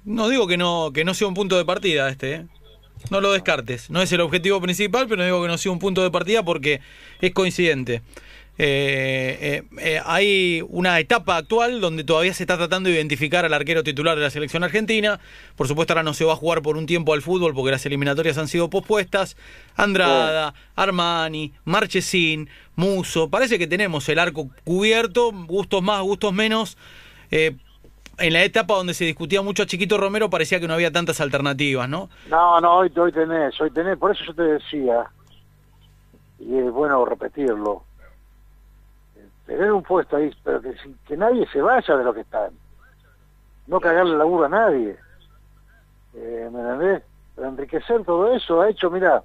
No 0.04 0.30
digo 0.30 0.48
que 0.48 0.58
no 0.58 0.92
que 0.94 1.06
no 1.06 1.14
sea 1.14 1.28
un 1.28 1.34
punto 1.34 1.58
de 1.58 1.66
partida 1.66 2.10
este, 2.10 2.34
¿eh? 2.34 2.48
No 3.10 3.20
lo 3.20 3.32
descartes. 3.32 3.90
No 3.90 4.02
es 4.02 4.12
el 4.12 4.22
objetivo 4.22 4.62
principal, 4.62 5.08
pero 5.08 5.24
digo 5.24 5.42
que 5.42 5.48
no 5.48 5.58
sea 5.58 5.72
un 5.72 5.80
punto 5.80 6.04
de 6.04 6.12
partida 6.12 6.44
porque 6.44 6.82
es 7.20 7.34
coincidente. 7.34 8.02
Eh, 8.58 9.38
eh, 9.42 9.64
eh, 9.80 10.02
hay 10.06 10.64
una 10.70 11.00
etapa 11.00 11.38
actual 11.38 11.82
donde 11.82 12.04
todavía 12.04 12.34
se 12.34 12.44
está 12.44 12.58
tratando 12.58 12.90
de 12.90 12.96
identificar 12.96 13.46
al 13.46 13.54
arquero 13.54 13.84
titular 13.84 14.16
de 14.16 14.24
la 14.24 14.30
selección 14.30 14.64
argentina. 14.64 15.20
Por 15.56 15.68
supuesto, 15.68 15.94
ahora 15.94 16.04
no 16.04 16.14
se 16.14 16.26
va 16.26 16.34
a 16.34 16.36
jugar 16.36 16.62
por 16.62 16.78
un 16.78 16.86
tiempo 16.86 17.14
al 17.14 17.22
fútbol 17.22 17.54
porque 17.54 17.72
las 17.72 17.86
eliminatorias 17.86 18.38
han 18.38 18.48
sido 18.48 18.70
pospuestas. 18.70 19.38
Andrada, 19.76 20.54
Armani, 20.76 21.54
Marchesín, 21.66 22.50
Muso. 22.76 23.30
Parece 23.30 23.58
que 23.58 23.68
tenemos 23.68 24.08
el 24.10 24.20
arco 24.20 24.50
cubierto, 24.64 25.32
gustos 25.32 25.82
más, 25.82 26.02
gustos 26.02 26.34
menos. 26.34 26.78
Eh, 27.32 27.56
en 28.20 28.34
la 28.34 28.44
etapa 28.44 28.76
donde 28.76 28.94
se 28.94 29.06
discutía 29.06 29.42
mucho 29.42 29.64
a 29.64 29.66
Chiquito 29.66 29.98
Romero 29.98 30.30
parecía 30.30 30.60
que 30.60 30.68
no 30.68 30.74
había 30.74 30.92
tantas 30.92 31.22
alternativas, 31.22 31.90
¿no? 31.90 32.10
No, 32.30 32.60
no, 32.60 32.78
hoy, 32.78 32.92
hoy 32.96 33.12
tenés, 33.12 33.60
hoy 33.60 33.72
tenés, 33.72 33.98
por 33.98 34.12
eso 34.12 34.24
yo 34.26 34.34
te 34.36 34.44
decía, 34.44 35.08
y 36.40 36.58
es 36.58 36.72
bueno 36.72 37.04
repetirlo, 37.06 37.84
tener 39.56 39.72
un 39.72 39.84
puesto 39.84 40.18
ahí, 40.18 40.34
pero 40.44 40.62
que, 40.62 40.76
que 41.06 41.18
nadie 41.18 41.48
se 41.48 41.62
vaya 41.62 41.98
de 41.98 42.04
lo 42.04 42.14
que 42.14 42.22
están, 42.22 42.52
no 43.68 43.80
cagarle 43.80 44.18
laburo 44.18 44.46
a 44.46 44.50
nadie, 44.50 44.98
eh, 46.14 46.50
¿me 46.52 46.60
entendés? 46.60 47.04
Pero 47.36 47.48
enriquecer 47.48 48.04
todo 48.04 48.34
eso 48.34 48.62
ha 48.62 48.70
hecho, 48.70 48.90
mira, 48.90 49.24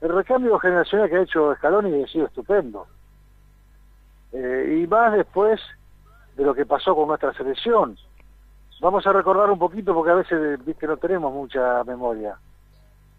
el 0.00 0.14
recambio 0.14 0.58
generacional 0.58 1.08
que 1.08 1.16
ha 1.16 1.22
hecho 1.22 1.54
Scaloni 1.56 2.02
ha 2.02 2.06
sido 2.06 2.26
estupendo, 2.26 2.86
Eh, 4.32 4.80
y 4.82 4.86
más 4.88 5.12
después 5.12 5.60
de 6.36 6.42
lo 6.42 6.54
que 6.54 6.66
pasó 6.66 6.96
con 6.96 7.06
nuestra 7.06 7.32
selección, 7.34 7.96
Vamos 8.80 9.06
a 9.06 9.12
recordar 9.12 9.50
un 9.50 9.58
poquito 9.58 9.94
porque 9.94 10.10
a 10.10 10.16
veces 10.16 10.62
viste 10.64 10.86
no 10.86 10.96
tenemos 10.96 11.32
mucha 11.32 11.82
memoria. 11.84 12.36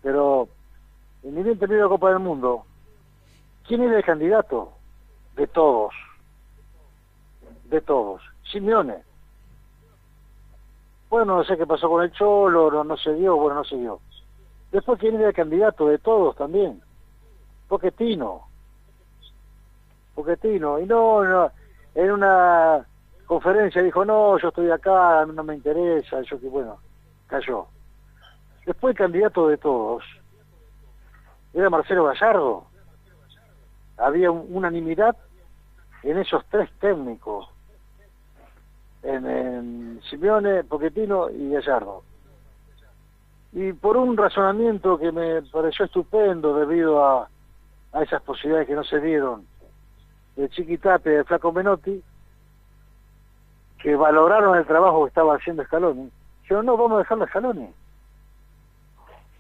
Pero 0.03 0.47
en 1.23 1.33
mi 1.33 1.43
bien 1.43 1.57
tenido 1.57 1.89
Copa 1.89 2.09
del 2.09 2.19
Mundo, 2.19 2.65
¿quién 3.67 3.81
era 3.81 3.97
el 3.97 4.03
candidato? 4.03 4.73
De 5.35 5.47
todos. 5.47 5.93
De 7.75 7.81
todos. 7.81 8.21
Simeone. 8.49 9.03
Bueno, 11.09 11.35
no 11.35 11.43
sé 11.43 11.57
qué 11.57 11.67
pasó 11.67 11.89
con 11.89 12.03
el 12.03 12.11
Cholo, 12.13 12.71
no, 12.71 12.85
no 12.85 12.95
se 12.95 13.13
dio, 13.15 13.35
bueno, 13.35 13.55
no 13.55 13.63
se 13.65 13.75
dio. 13.75 13.99
Después, 14.71 14.97
¿quién 14.97 15.19
era 15.19 15.33
candidato? 15.33 15.87
De 15.89 15.97
todos 15.97 16.37
también. 16.37 16.81
Poquetino. 17.67 18.47
Poquetino. 20.15 20.79
Y 20.79 20.85
no, 20.85 21.21
no, 21.25 21.51
en 21.95 22.11
una 22.13 22.85
conferencia 23.25 23.81
dijo, 23.83 24.05
no, 24.05 24.37
yo 24.37 24.47
estoy 24.47 24.71
acá, 24.71 25.25
no 25.25 25.43
me 25.43 25.55
interesa, 25.55 26.21
yo 26.21 26.39
que 26.39 26.47
bueno, 26.47 26.77
cayó. 27.27 27.65
Después 28.65 28.93
el 28.93 28.97
candidato 28.97 29.49
de 29.49 29.57
todos 29.57 30.01
era 31.53 31.69
Marcelo 31.69 32.05
Gallardo. 32.05 32.67
Había 33.97 34.31
un- 34.31 34.47
unanimidad 34.49 35.17
en 36.03 36.19
esos 36.19 36.45
tres 36.49 36.69
técnicos, 36.79 37.49
en, 39.05 39.25
en 39.25 40.01
Simeone, 40.09 40.63
Poquetino 40.63 41.29
y 41.29 41.51
Gallardo. 41.51 42.03
Y 43.53 43.71
por 43.73 43.95
un 43.95 44.17
razonamiento 44.17 44.97
que 44.97 45.11
me 45.11 45.41
pareció 45.43 45.85
estupendo 45.85 46.57
debido 46.57 47.05
a, 47.05 47.29
a 47.93 48.03
esas 48.03 48.21
posibilidades 48.21 48.67
que 48.67 48.75
no 48.75 48.83
se 48.83 48.99
dieron 48.99 49.45
de 50.35 50.49
Chiquitape 50.49 51.09
y 51.09 51.15
de 51.15 51.23
Flaco 51.23 51.51
Menotti, 51.53 52.03
que 53.81 53.95
valoraron 53.95 54.57
el 54.57 54.65
trabajo 54.65 55.03
que 55.03 55.09
estaba 55.09 55.35
haciendo 55.35 55.63
Scaloni, 55.63 56.11
dijeron, 56.41 56.65
no, 56.65 56.75
vamos 56.75 56.95
a 56.95 56.99
dejarlo 56.99 57.23
a 57.23 57.27
Scaloni. 57.27 57.69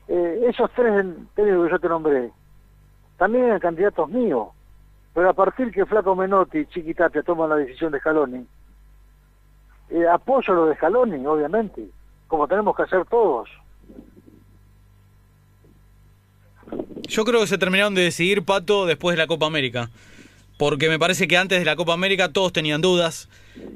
Eh, 0.07 0.45
esos 0.47 0.71
tres 0.71 1.05
técnicos 1.33 1.65
que 1.65 1.71
yo 1.71 1.79
te 1.79 1.89
nombré, 1.89 2.31
también 3.17 3.45
eran 3.45 3.59
candidatos 3.59 4.07
míos, 4.09 4.49
pero 5.13 5.29
a 5.29 5.33
partir 5.33 5.71
que 5.71 5.85
Flaco 5.85 6.15
Menotti 6.15 6.59
y 6.59 6.65
Chiquitapia 6.67 7.23
toman 7.23 7.49
la 7.49 7.55
decisión 7.57 7.91
de 7.91 7.99
Scaloni, 7.99 8.47
eh, 9.89 10.07
apoyo 10.07 10.53
lo 10.53 10.65
de 10.67 10.75
Scaloni, 10.75 11.25
obviamente, 11.25 11.85
como 12.27 12.47
tenemos 12.47 12.75
que 12.75 12.83
hacer 12.83 13.05
todos. 13.05 13.49
Yo 17.07 17.23
creo 17.23 17.41
que 17.41 17.47
se 17.47 17.57
terminaron 17.57 17.93
de 17.93 18.01
decidir, 18.01 18.43
Pato, 18.43 18.85
después 18.85 19.15
de 19.15 19.21
la 19.21 19.27
Copa 19.27 19.45
América. 19.45 19.89
Porque 20.57 20.87
me 20.87 20.97
parece 20.97 21.27
que 21.27 21.37
antes 21.37 21.59
de 21.59 21.65
la 21.65 21.75
Copa 21.75 21.93
América 21.93 22.31
todos 22.31 22.53
tenían 22.53 22.81
dudas 22.81 23.29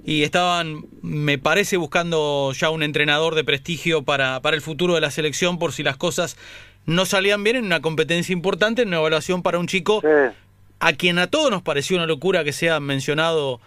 y 0.05 0.23
estaban, 0.23 0.85
me 1.01 1.37
parece, 1.37 1.75
buscando 1.75 2.53
ya 2.53 2.69
un 2.69 2.83
entrenador 2.83 3.35
de 3.35 3.43
prestigio 3.43 4.03
para, 4.03 4.39
para 4.39 4.55
el 4.55 4.61
futuro 4.61 4.95
de 4.95 5.01
la 5.01 5.11
selección 5.11 5.59
por 5.59 5.73
si 5.73 5.83
las 5.83 5.97
cosas 5.97 6.37
no 6.85 7.05
salían 7.05 7.43
bien 7.43 7.57
en 7.57 7.65
una 7.65 7.81
competencia 7.81 8.31
importante, 8.31 8.81
en 8.81 8.87
una 8.87 8.97
evaluación 8.97 9.43
para 9.43 9.59
un 9.59 9.67
chico 9.67 10.01
a 10.79 10.93
quien 10.93 11.19
a 11.19 11.27
todos 11.27 11.51
nos 11.51 11.61
pareció 11.61 11.97
una 11.97 12.05
locura 12.05 12.43
que 12.43 12.53
sea 12.53 12.79
mencionado 12.79 13.59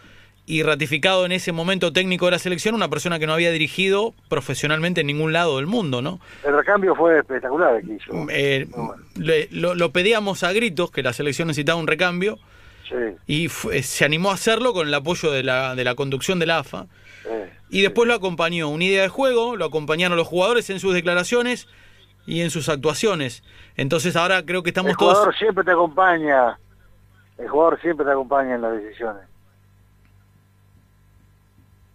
y 0.52 0.62
ratificado 0.62 1.24
en 1.24 1.32
ese 1.32 1.50
momento 1.50 1.94
técnico 1.94 2.26
de 2.26 2.32
la 2.32 2.38
selección 2.38 2.74
una 2.74 2.88
persona 2.88 3.18
que 3.18 3.26
no 3.26 3.32
había 3.32 3.50
dirigido 3.50 4.12
profesionalmente 4.28 5.00
en 5.00 5.06
ningún 5.06 5.32
lado 5.32 5.56
del 5.56 5.66
mundo, 5.66 6.02
¿no? 6.02 6.20
El 6.44 6.54
recambio 6.54 6.94
fue 6.94 7.20
espectacular 7.20 7.80
que 7.80 7.94
hizo. 7.94 8.12
Eh, 8.28 8.68
lo, 9.50 9.92
pedíamos 9.92 10.42
a 10.42 10.52
gritos 10.52 10.90
que 10.90 11.02
la 11.02 11.14
selección 11.14 11.48
necesitaba 11.48 11.80
un 11.80 11.86
recambio 11.86 12.38
y 13.26 13.48
se 13.48 14.04
animó 14.04 14.30
a 14.30 14.34
hacerlo 14.34 14.74
con 14.74 14.88
el 14.88 14.92
apoyo 14.92 15.32
de 15.32 15.42
la, 15.42 15.74
de 15.74 15.84
la 15.84 15.94
conducción 15.94 16.38
de 16.38 16.44
la 16.44 16.58
AFA. 16.58 16.84
y 17.70 17.80
después 17.80 18.06
lo 18.06 18.12
acompañó 18.12 18.68
una 18.68 18.84
idea 18.84 19.00
de 19.00 19.08
juego, 19.08 19.56
lo 19.56 19.64
acompañaron 19.64 20.18
los 20.18 20.28
jugadores 20.28 20.68
en 20.68 20.80
sus 20.80 20.92
declaraciones 20.92 21.66
y 22.26 22.42
en 22.42 22.50
sus 22.50 22.68
actuaciones. 22.68 23.42
Entonces 23.76 24.16
ahora 24.16 24.44
creo 24.44 24.62
que 24.62 24.68
estamos 24.68 24.98
todos... 24.98 25.12
El 25.12 25.16
jugador 25.16 25.38
siempre 25.38 25.64
te 25.64 25.70
acompaña, 25.70 26.58
el 27.38 27.48
jugador 27.48 27.80
siempre 27.80 28.04
te 28.04 28.12
acompaña 28.12 28.56
en 28.56 28.60
las 28.60 28.74
decisiones 28.74 29.31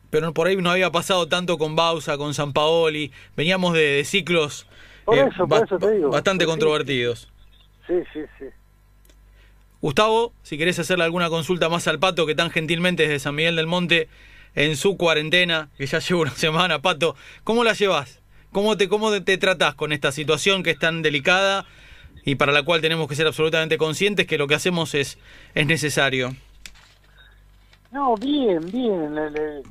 pero 0.10 0.34
por 0.34 0.48
ahí 0.48 0.56
no 0.58 0.72
había 0.72 0.92
pasado 0.92 1.28
tanto 1.28 1.58
con 1.58 1.76
Bausa, 1.76 2.18
con 2.18 2.34
San 2.34 2.54
Paoli, 2.54 3.12
veníamos 3.36 3.74
de, 3.74 4.04
ciclos 4.06 4.68
eh, 5.12 5.30
bastante 6.10 6.46
controvertidos. 6.46 7.30
Sí, 7.88 7.96
sí, 8.14 8.20
sí. 8.38 8.46
Gustavo, 9.82 10.34
si 10.44 10.58
querés 10.58 10.80
hacerle 10.80 11.04
alguna 11.04 11.30
consulta 11.30 11.70
más 11.70 11.88
al 11.88 12.00
Pato, 12.00 12.26
que 12.26 12.36
tan 12.36 12.50
gentilmente 12.50 13.04
desde 13.04 13.20
San 13.20 13.36
Miguel 13.36 13.56
del 13.56 13.68
Monte, 13.68 14.10
en 14.56 14.76
su 14.76 14.98
cuarentena, 14.98 15.70
que 15.78 15.86
ya 15.86 16.00
lleva 16.08 16.22
una 16.22 16.32
semana, 16.32 16.82
Pato, 16.82 17.16
¿cómo 17.44 17.64
la 17.64 17.74
llevas? 17.74 18.20
¿Cómo 18.52 18.76
te, 18.78 18.88
cómo 18.88 19.12
te 19.22 19.38
tratás 19.38 19.76
con 19.76 19.92
esta 19.92 20.12
situación 20.12 20.64
que 20.64 20.72
es 20.72 20.80
tan 20.80 21.02
delicada 21.02 21.66
y 22.26 22.36
para 22.36 22.52
la 22.52 22.64
cual 22.64 22.82
tenemos 22.82 23.08
que 23.08 23.16
ser 23.16 23.28
absolutamente 23.28 23.78
conscientes 23.78 24.26
que 24.26 24.38
lo 24.38 24.48
que 24.48 24.56
hacemos 24.56 24.96
es, 24.96 25.20
es 25.54 25.68
necesario? 25.68 26.36
No, 27.92 28.16
bien, 28.16 28.60
bien. 28.72 29.64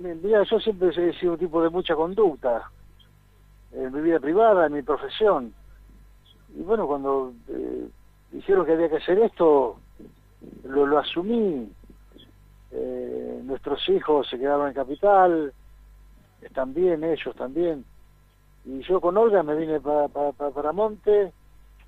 Mira, 0.00 0.42
yo 0.44 0.58
siempre 0.58 0.88
he 0.88 1.12
sido 1.12 1.34
un 1.34 1.38
tipo 1.38 1.62
de 1.62 1.68
mucha 1.68 1.94
conducta, 1.94 2.70
en 3.70 3.92
mi 3.92 4.00
vida 4.00 4.18
privada, 4.18 4.64
en 4.64 4.72
mi 4.72 4.80
profesión. 4.82 5.52
Y 6.56 6.62
bueno, 6.62 6.86
cuando 6.86 7.34
eh, 7.48 7.86
dijeron 8.32 8.64
que 8.64 8.72
había 8.72 8.88
que 8.88 8.96
hacer 8.96 9.18
esto, 9.18 9.78
lo, 10.64 10.86
lo 10.86 10.98
asumí. 10.98 11.70
Eh, 12.70 13.42
nuestros 13.44 13.86
hijos 13.90 14.26
se 14.30 14.38
quedaron 14.38 14.68
en 14.68 14.74
capital, 14.74 15.52
están 16.40 16.72
bien, 16.72 17.04
ellos 17.04 17.36
también. 17.36 17.84
Y 18.64 18.80
yo 18.80 19.02
con 19.02 19.18
Olga 19.18 19.42
me 19.42 19.54
vine 19.54 19.80
para, 19.80 20.08
para, 20.08 20.32
para 20.32 20.72
Monte 20.72 21.30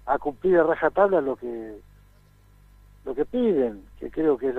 a 0.05 0.19
cumplir 0.19 0.59
a 0.59 0.65
rajatabla 0.65 1.23
lo 1.23 1.37
que 1.37 1.79
lo 3.07 3.15
que 3.15 3.25
piden, 3.25 3.85
que 3.99 4.11
creo 4.11 4.37
que 4.37 4.51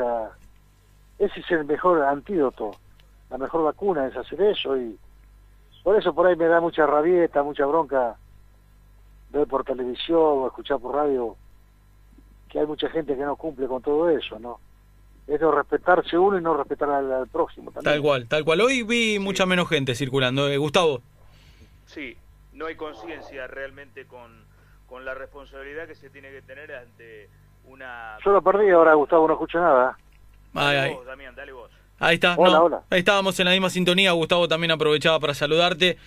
ese 1.19 1.39
es 1.39 1.51
el 1.51 1.65
mejor 1.65 2.01
antídoto 2.01 2.71
la 3.33 3.39
mejor 3.39 3.63
vacuna 3.63 4.05
es 4.05 4.15
hacer 4.15 4.39
eso 4.43 4.77
y 4.77 4.95
por 5.83 5.97
eso 5.97 6.13
por 6.13 6.27
ahí 6.27 6.35
me 6.35 6.45
da 6.45 6.61
mucha 6.61 6.85
rabieta, 6.85 7.41
mucha 7.41 7.65
bronca 7.65 8.15
ver 9.31 9.47
por 9.47 9.63
televisión 9.63 10.19
o 10.21 10.47
escuchar 10.47 10.79
por 10.79 10.93
radio 10.93 11.35
que 12.47 12.59
hay 12.59 12.67
mucha 12.67 12.87
gente 12.89 13.17
que 13.17 13.23
no 13.23 13.35
cumple 13.35 13.65
con 13.65 13.81
todo 13.81 14.07
eso, 14.07 14.37
¿no? 14.37 14.59
Es 15.25 15.41
no 15.41 15.51
respetarse 15.51 16.15
uno 16.15 16.37
y 16.37 16.43
no 16.43 16.55
respetar 16.55 16.91
al, 16.91 17.27
próximo. 17.27 17.71
Tal 17.71 18.01
cual, 18.03 18.27
tal 18.27 18.45
cual. 18.45 18.61
Hoy 18.61 18.83
vi 18.83 19.17
mucha 19.17 19.47
menos 19.47 19.67
gente 19.67 19.95
circulando. 19.95 20.47
¿eh? 20.47 20.57
Gustavo. 20.57 21.01
Sí, 21.87 22.15
no 22.51 22.67
hay 22.67 22.75
conciencia 22.75 23.47
realmente 23.47 24.05
con, 24.05 24.45
con 24.85 25.05
la 25.05 25.15
responsabilidad 25.15 25.87
que 25.87 25.95
se 25.95 26.11
tiene 26.11 26.29
que 26.29 26.43
tener 26.43 26.75
ante 26.75 27.29
una... 27.65 28.17
Yo 28.23 28.31
lo 28.31 28.43
perdí 28.43 28.69
ahora, 28.69 28.93
Gustavo, 28.93 29.27
no 29.27 29.33
escucho 29.33 29.59
nada. 29.59 29.97
Dale 30.53 30.93
vos, 30.93 31.05
Damián, 31.07 31.33
dale 31.33 31.51
vos. 31.53 31.71
Ahí 32.03 32.15
está. 32.15 32.35
no, 32.35 32.83
Ahí 32.89 32.99
estábamos 32.99 33.39
en 33.39 33.45
la 33.45 33.51
misma 33.51 33.69
sintonía. 33.69 34.11
Gustavo 34.11 34.49
también 34.49 34.71
aprovechaba 34.71 35.19
para 35.21 35.33
saludarte 35.33 35.97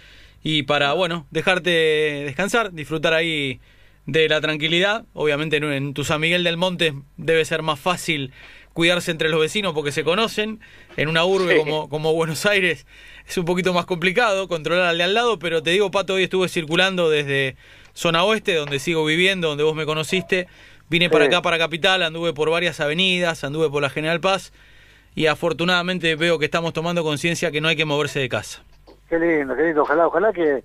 y 0.42 0.64
para, 0.64 0.92
bueno, 0.92 1.26
dejarte 1.30 1.70
descansar, 1.70 2.72
disfrutar 2.72 3.14
ahí 3.14 3.60
de 4.04 4.28
la 4.28 4.42
tranquilidad. 4.42 5.06
Obviamente 5.14 5.56
en 5.56 5.94
tu 5.94 6.04
San 6.04 6.20
Miguel 6.20 6.44
del 6.44 6.58
Monte 6.58 6.94
debe 7.16 7.42
ser 7.46 7.62
más 7.62 7.80
fácil 7.80 8.32
cuidarse 8.74 9.10
entre 9.10 9.30
los 9.30 9.40
vecinos 9.40 9.72
porque 9.72 9.90
se 9.90 10.04
conocen. 10.04 10.60
En 10.98 11.08
una 11.08 11.24
urbe 11.24 11.56
como, 11.56 11.88
como 11.88 12.12
Buenos 12.12 12.44
Aires 12.44 12.86
es 13.26 13.38
un 13.38 13.46
poquito 13.46 13.72
más 13.72 13.86
complicado 13.86 14.48
controlar 14.48 14.88
al 14.88 14.98
de 14.98 15.04
al 15.04 15.14
lado, 15.14 15.38
pero 15.38 15.62
te 15.62 15.70
digo, 15.70 15.90
Pato, 15.90 16.14
hoy 16.14 16.24
estuve 16.24 16.48
circulando 16.48 17.08
desde 17.08 17.56
zona 17.94 18.22
oeste, 18.22 18.54
donde 18.54 18.80
sigo 18.80 19.02
viviendo, 19.06 19.48
donde 19.48 19.64
vos 19.64 19.74
me 19.74 19.86
conociste. 19.86 20.46
Vine 20.90 21.08
para 21.08 21.24
acá, 21.24 21.40
para 21.40 21.58
Capital, 21.58 22.02
anduve 22.02 22.34
por 22.34 22.50
varias 22.50 22.80
avenidas, 22.80 23.42
anduve 23.44 23.70
por 23.70 23.80
la 23.80 23.88
General 23.88 24.20
Paz 24.20 24.52
y 25.16 25.26
afortunadamente 25.26 26.14
veo 26.14 26.38
que 26.38 26.44
estamos 26.44 26.74
tomando 26.74 27.02
conciencia 27.02 27.50
que 27.50 27.62
no 27.62 27.68
hay 27.68 27.74
que 27.74 27.86
moverse 27.86 28.20
de 28.20 28.28
casa. 28.28 28.62
Qué 29.08 29.18
lindo, 29.18 29.56
qué 29.56 29.62
lindo. 29.62 29.82
Ojalá, 29.82 30.06
ojalá 30.06 30.30
que, 30.30 30.62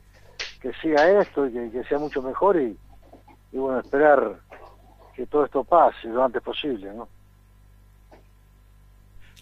siga 0.81 1.09
esto 1.21 1.47
y 1.47 1.71
que, 1.71 1.83
sea 1.85 1.97
mucho 1.97 2.21
mejor 2.21 2.61
y, 2.61 2.77
bueno, 3.53 3.79
esperar 3.79 4.39
que 5.15 5.25
todo 5.25 5.45
esto 5.45 5.63
pase 5.63 6.09
lo 6.09 6.23
antes 6.23 6.41
posible, 6.43 6.93
¿no? 6.93 7.07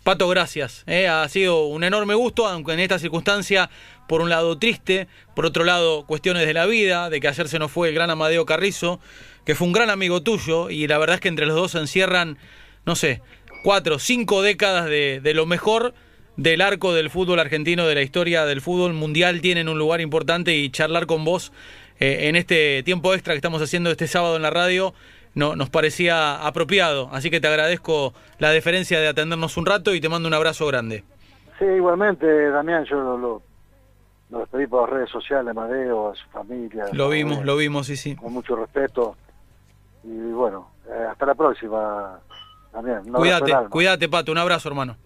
Pato, 0.03 0.29
gracias. 0.29 0.83
¿eh? 0.85 1.07
Ha 1.07 1.27
sido 1.27 1.65
un 1.65 1.83
enorme 1.83 2.13
gusto, 2.13 2.47
aunque 2.47 2.73
en 2.73 2.79
esta 2.79 2.99
circunstancia, 2.99 3.69
por 4.07 4.21
un 4.21 4.29
lado 4.29 4.59
triste, 4.59 5.07
por 5.35 5.45
otro 5.45 5.63
lado 5.63 6.05
cuestiones 6.05 6.45
de 6.45 6.53
la 6.53 6.67
vida, 6.67 7.09
de 7.09 7.19
que 7.19 7.27
ayer 7.27 7.47
se 7.47 7.57
nos 7.57 7.71
fue 7.71 7.89
el 7.89 7.95
gran 7.95 8.11
Amadeo 8.11 8.45
Carrizo, 8.45 8.99
que 9.43 9.55
fue 9.55 9.65
un 9.65 9.73
gran 9.73 9.89
amigo 9.89 10.21
tuyo, 10.21 10.69
y 10.69 10.87
la 10.87 10.99
verdad 10.99 11.15
es 11.15 11.21
que 11.21 11.29
entre 11.29 11.47
los 11.47 11.55
dos 11.55 11.71
se 11.71 11.79
encierran, 11.79 12.37
no 12.85 12.95
sé, 12.95 13.21
cuatro, 13.63 13.99
cinco 13.99 14.41
décadas 14.41 14.85
de, 14.85 15.19
de 15.21 15.33
lo 15.33 15.45
mejor 15.45 15.93
del 16.37 16.61
arco 16.61 16.93
del 16.93 17.09
fútbol 17.09 17.39
argentino, 17.39 17.85
de 17.85 17.95
la 17.95 18.01
historia 18.01 18.45
del 18.45 18.61
fútbol 18.61 18.93
mundial, 18.93 19.41
tienen 19.41 19.67
un 19.67 19.77
lugar 19.77 19.99
importante 19.99 20.55
y 20.55 20.69
charlar 20.69 21.05
con 21.05 21.25
vos 21.25 21.51
eh, 21.99 22.29
en 22.29 22.37
este 22.37 22.81
tiempo 22.83 23.13
extra 23.13 23.33
que 23.33 23.37
estamos 23.37 23.61
haciendo 23.61 23.91
este 23.91 24.07
sábado 24.07 24.37
en 24.37 24.41
la 24.41 24.49
radio 24.49 24.93
no, 25.35 25.55
nos 25.55 25.69
parecía 25.69 26.45
apropiado. 26.45 27.09
Así 27.11 27.29
que 27.29 27.39
te 27.39 27.47
agradezco 27.47 28.13
la 28.39 28.51
deferencia 28.51 28.99
de 28.99 29.07
atendernos 29.07 29.57
un 29.57 29.65
rato 29.65 29.93
y 29.93 30.01
te 30.01 30.09
mando 30.09 30.27
un 30.27 30.33
abrazo 30.33 30.65
grande. 30.67 31.03
Sí, 31.57 31.65
igualmente, 31.65 32.49
Damián, 32.51 32.85
yo 32.85 33.01
lo, 33.01 33.41
lo, 34.29 34.39
despedí 34.39 34.65
por 34.67 34.83
las 34.83 34.89
redes 34.91 35.09
sociales, 35.09 35.53
Madeo, 35.53 36.09
a 36.09 36.15
su 36.15 36.27
familia. 36.29 36.85
Lo 36.93 37.09
vimos, 37.09 37.43
lo 37.43 37.57
vimos, 37.57 37.87
sí, 37.87 37.97
sí. 37.97 38.15
Con 38.15 38.33
mucho 38.33 38.55
respeto. 38.55 39.17
Y 40.03 40.31
bueno, 40.31 40.69
eh, 40.87 41.07
hasta 41.11 41.25
la 41.25 41.35
próxima. 41.35 42.19
También, 42.71 43.01
cuídate, 43.11 43.53
cuídate, 43.69 44.09
Pato. 44.09 44.31
Un 44.31 44.37
abrazo, 44.37 44.69
hermano. 44.69 44.97